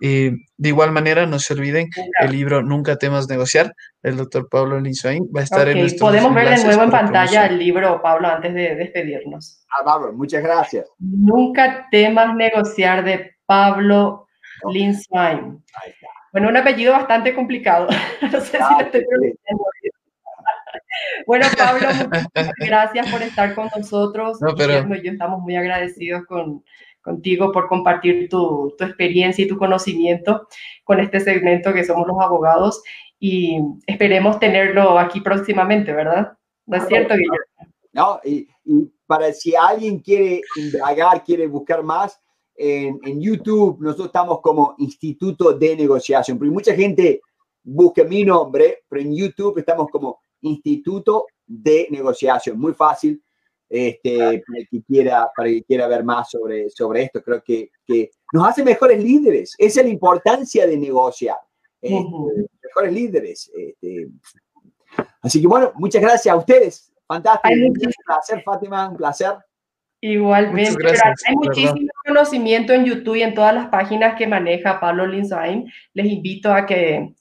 Eh, 0.00 0.30
de 0.58 0.68
igual 0.68 0.92
manera, 0.92 1.26
no 1.26 1.40
se 1.40 1.54
olviden, 1.54 1.88
el 2.20 2.30
libro 2.30 2.62
Nunca 2.62 2.96
temas 2.96 3.28
negociar, 3.28 3.72
el 4.04 4.16
doctor 4.16 4.48
Pablo 4.48 4.78
Linzoain, 4.78 5.24
va 5.36 5.40
a 5.40 5.44
estar 5.44 5.68
en 5.68 5.80
nuestro 5.80 6.06
Podemos 6.06 6.32
ver 6.32 6.56
de 6.56 6.64
nuevo 6.64 6.84
en 6.84 6.90
pantalla 6.90 7.46
el 7.46 7.58
libro, 7.58 8.00
Pablo, 8.00 8.28
antes 8.28 8.54
de 8.54 8.76
despedirnos. 8.76 9.64
Ah, 9.70 9.84
Pablo, 9.84 10.12
muchas 10.12 10.44
gracias. 10.44 10.86
Nunca 11.00 11.88
temas 11.90 12.36
negociar 12.36 13.04
de 13.04 13.32
Pablo 13.44 14.23
Linsheim. 14.70 15.62
Bueno, 16.32 16.48
un 16.48 16.56
apellido 16.56 16.92
bastante 16.92 17.34
complicado. 17.34 17.88
no 18.22 18.40
sé 18.40 18.58
si 18.58 18.58
lo 18.58 18.80
estoy 18.80 19.04
pronunciando 19.04 19.64
Bueno, 21.26 21.46
Pablo, 21.56 21.88
muchas 21.88 22.52
gracias 22.58 23.10
por 23.10 23.22
estar 23.22 23.54
con 23.54 23.68
nosotros. 23.76 24.40
No, 24.40 24.54
pero... 24.54 24.94
yo 24.96 25.12
estamos 25.12 25.40
muy 25.40 25.56
agradecidos 25.56 26.24
con, 26.26 26.64
contigo 27.02 27.52
por 27.52 27.68
compartir 27.68 28.28
tu, 28.28 28.74
tu, 28.76 28.84
experiencia 28.84 29.44
y 29.44 29.48
tu 29.48 29.58
conocimiento 29.58 30.48
con 30.84 31.00
este 31.00 31.20
segmento 31.20 31.72
que 31.72 31.84
somos 31.84 32.06
los 32.06 32.20
abogados 32.20 32.82
y 33.18 33.60
esperemos 33.86 34.38
tenerlo 34.38 34.98
aquí 34.98 35.20
próximamente, 35.20 35.92
¿verdad? 35.92 36.32
¿No 36.66 36.76
es 36.76 36.86
cierto, 36.86 37.14
Guillermo? 37.14 37.74
No, 37.92 38.20
y, 38.24 38.48
y, 38.64 38.90
para 39.06 39.32
si 39.32 39.54
alguien 39.54 40.00
quiere 40.00 40.40
indagar, 40.56 41.22
quiere 41.22 41.46
buscar 41.46 41.82
más, 41.82 42.20
en, 42.56 43.20
YouTube 43.20 43.80
nosotros 43.80 44.06
estamos 44.06 44.40
como 44.40 44.74
Instituto 44.78 45.52
de 45.52 45.76
Negociación, 45.76 46.38
porque 46.38 46.52
mucha 46.52 46.74
gente 46.74 47.20
busca 47.62 48.04
mi 48.04 48.24
nombre, 48.24 48.84
pero 48.88 49.02
en 49.02 49.14
YouTube 49.14 49.58
estamos 49.58 49.88
como 49.90 50.20
Instituto 50.42 51.26
de 51.46 51.88
Negociación. 51.90 52.58
Muy 52.58 52.74
fácil 52.74 53.22
este, 53.68 54.16
para, 54.16 54.58
el 54.58 54.68
que 54.70 54.82
quiera, 54.82 55.28
para 55.34 55.48
que 55.48 55.64
quiera 55.64 55.88
ver 55.88 56.04
más 56.04 56.30
sobre, 56.30 56.68
sobre 56.70 57.04
esto. 57.04 57.22
Creo 57.22 57.42
que, 57.42 57.70
que 57.86 58.10
nos 58.32 58.48
hace 58.48 58.62
mejores 58.62 59.02
líderes. 59.02 59.54
Esa 59.58 59.80
es 59.80 59.86
la 59.86 59.92
importancia 59.92 60.66
de 60.66 60.76
negociar. 60.76 61.38
Este, 61.80 62.48
mejores 62.62 62.92
líderes. 62.92 63.50
Este. 63.54 64.08
Así 65.22 65.40
que 65.40 65.46
bueno, 65.46 65.72
muchas 65.76 66.02
gracias 66.02 66.32
a 66.32 66.36
ustedes. 66.36 66.92
Fantástico. 67.06 67.54
Un 67.54 67.92
placer, 68.06 68.42
Fátima, 68.42 68.88
un 68.88 68.96
placer. 68.96 69.34
Igualmente, 70.00 70.86
hay 71.26 71.34
muchísimo 71.34 71.90
conocimiento 72.04 72.72
en 72.72 72.84
YouTube 72.84 73.16
y 73.16 73.22
en 73.22 73.34
todas 73.34 73.54
las 73.54 73.68
páginas 73.68 74.14
que 74.16 74.26
maneja 74.26 74.80
Pablo 74.80 75.06
Linzain. 75.06 75.70
Les 75.94 76.06
invito 76.06 76.52
a 76.52 76.66
que, 76.66 77.14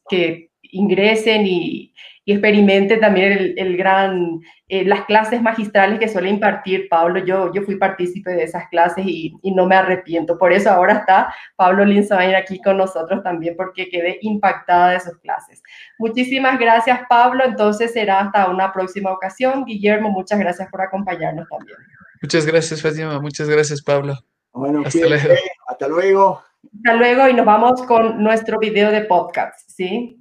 ingresen 0.62 1.46
y, 1.46 1.90
experimente 2.26 2.96
también 2.98 3.54
el, 3.58 3.76
gran, 3.76 4.40
eh, 4.70 4.86
las 4.86 5.04
clases 5.04 5.42
magistrales 5.42 6.00
que 6.00 6.08
suele 6.08 6.30
impartir 6.30 6.88
Pablo. 6.90 7.24
Yo, 7.26 7.52
yo 7.54 7.64
fui 7.64 7.76
partícipe 7.76 8.32
de 8.32 8.44
esas 8.44 8.70
clases 8.70 9.06
y, 9.06 9.34
no 9.44 9.66
me 9.66 9.76
arrepiento. 9.76 10.38
Por 10.38 10.54
eso 10.54 10.70
ahora 10.70 10.94
está 10.94 11.34
Pablo 11.58 11.84
Linsain 11.84 12.34
aquí 12.34 12.62
con 12.62 12.78
nosotros 12.78 13.22
también, 13.24 13.56
porque 13.58 13.90
quedé 13.90 14.20
impactada 14.22 14.92
de 14.92 15.00
sus 15.02 15.18
clases. 15.20 15.62
Muchísimas 16.00 16.58
gracias, 16.58 17.02
Pablo. 17.10 17.44
Entonces 17.46 17.92
será 17.92 18.22
hasta 18.22 18.50
una 18.50 18.72
próxima 18.72 19.12
ocasión. 19.12 19.66
Guillermo, 19.66 20.10
muchas 20.10 20.40
gracias 20.40 20.70
por 20.70 20.82
acompañarnos 20.82 21.48
también. 21.50 21.78
Muchas 22.22 22.46
gracias, 22.46 22.82
Fátima. 22.82 23.20
Muchas 23.20 23.50
gracias, 23.50 23.82
Pablo. 23.82 24.33
Bueno, 24.54 24.84
hasta 24.86 25.00
luego. 25.08 25.34
Hasta 25.68 25.88
luego. 25.88 26.42
Hasta 26.76 26.94
luego 26.94 27.28
y 27.28 27.34
nos 27.34 27.46
vamos 27.46 27.82
con 27.84 28.24
nuestro 28.24 28.60
video 28.60 28.92
de 28.92 29.02
podcast, 29.02 29.68
¿sí? 29.68 30.20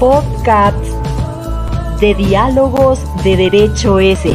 Podcast 0.00 0.78
de 2.00 2.14
Diálogos 2.14 2.98
de 3.24 3.36
Derecho 3.36 4.00
S. 4.00 4.34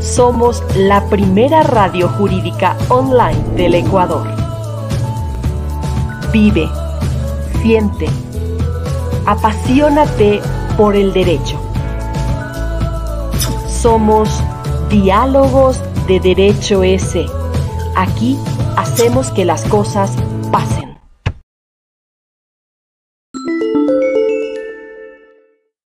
Somos 0.00 0.62
la 0.76 1.02
primera 1.08 1.62
radio 1.62 2.06
jurídica 2.08 2.76
online 2.90 3.42
del 3.56 3.76
Ecuador. 3.76 4.26
Vive, 6.32 6.68
siente, 7.62 8.06
apasionate 9.26 10.40
por 10.76 10.94
el 10.94 11.14
derecho. 11.14 11.58
Somos 13.66 14.44
Diálogos 14.90 15.80
de 16.10 16.18
Derecho 16.18 16.82
S. 16.82 17.24
Aquí 17.94 18.36
hacemos 18.76 19.30
que 19.30 19.44
las 19.44 19.62
cosas 19.66 20.16